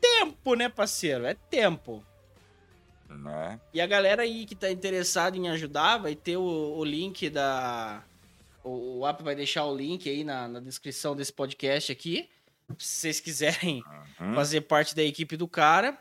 [0.01, 1.25] Tempo, né, parceiro?
[1.25, 2.03] É tempo.
[3.07, 3.59] Né?
[3.73, 6.41] E a galera aí que tá interessada em ajudar, vai ter o,
[6.77, 8.03] o link da.
[8.63, 12.29] O, o app vai deixar o link aí na, na descrição desse podcast aqui.
[12.77, 13.83] Se vocês quiserem
[14.19, 14.33] Uhum.
[14.35, 15.97] fazer parte da equipe do cara.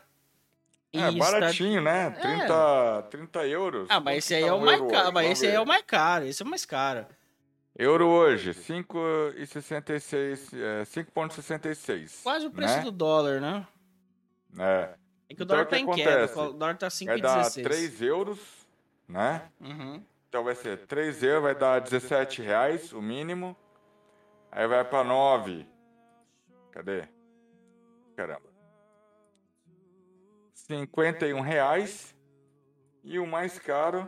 [0.91, 2.09] É, baratinho, né?
[2.09, 3.87] 30, 30 euros.
[3.89, 4.93] Ah, mas esse aí tá é o um mais caro.
[5.03, 5.11] hoje?
[5.13, 6.25] Mas esse aí é o mais caro.
[6.25, 7.05] Esse é o mais caro.
[7.77, 12.23] Euro hoje, 5,66, é, 5,66.
[12.23, 12.83] Quase o preço né?
[12.83, 13.65] do dólar, né?
[14.57, 14.95] É.
[15.29, 16.25] É que o Então, dólar o que tá em queda.
[16.25, 16.39] acontece?
[16.39, 17.63] O dólar tá Vai dar 5,16.
[17.63, 18.39] 3 euros,
[19.07, 19.43] né?
[19.61, 20.03] Uhum.
[20.27, 23.55] Então vai ser 3 euros, vai dar 17 reais, o mínimo.
[24.51, 25.65] Aí vai pra 9.
[26.71, 27.07] Cadê?
[28.15, 28.48] Caramba.
[30.69, 32.15] 51 reais.
[33.03, 34.07] E o mais caro,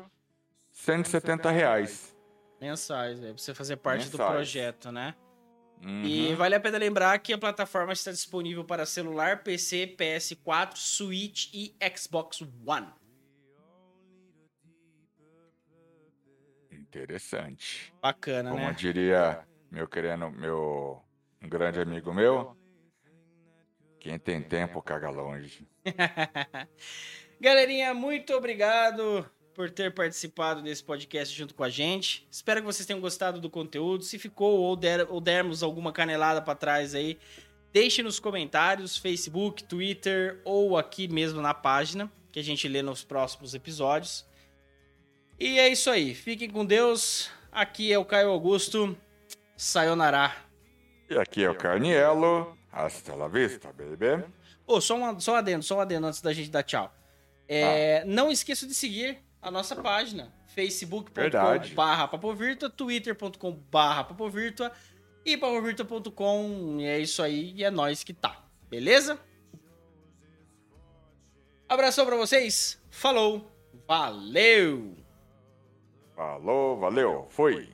[0.72, 2.16] 170 reais.
[2.60, 4.32] Mensais, é pra você fazer parte do Mensais.
[4.36, 5.16] projeto, né?
[5.84, 6.04] Uhum.
[6.04, 11.50] E vale a pena lembrar que a plataforma está disponível para celular, PC, PS4, Switch
[11.52, 12.94] e Xbox One.
[16.72, 17.92] Interessante.
[18.00, 18.74] Bacana, Como né?
[18.74, 21.02] diria meu querendo, meu
[21.42, 22.56] um grande amigo meu,
[24.00, 25.68] quem tem tempo caga longe.
[27.40, 32.28] Galerinha, muito obrigado por ter participado desse podcast junto com a gente.
[32.32, 34.04] Espero que vocês tenham gostado do conteúdo.
[34.04, 37.18] Se ficou ou, der, ou dermos alguma canelada para trás aí,
[37.74, 43.04] deixe nos comentários, Facebook, Twitter ou aqui mesmo na página, que a gente lê nos
[43.04, 44.26] próximos episódios.
[45.40, 46.14] E é isso aí.
[46.14, 47.30] Fiquem com Deus.
[47.52, 48.96] Aqui é o Caio Augusto.
[49.58, 50.34] Sayonara.
[51.10, 52.56] E aqui é o Carnielo.
[52.72, 54.24] Hasta la vista, baby.
[54.72, 56.94] Ô, só, um, só um adendo, só um adendo antes da gente dar tchau.
[57.48, 61.74] É, Não esqueça de seguir a nossa página, facebook.com Verdade.
[61.74, 64.72] barra papovirtua, twitter.com barra papovirtua
[65.26, 69.20] e papovirtua.com, e é isso aí, e é nós que tá, beleza?
[71.68, 73.52] Abração pra vocês, falou,
[73.88, 74.96] Valeu!
[76.16, 77.74] Falou, valeu, foi.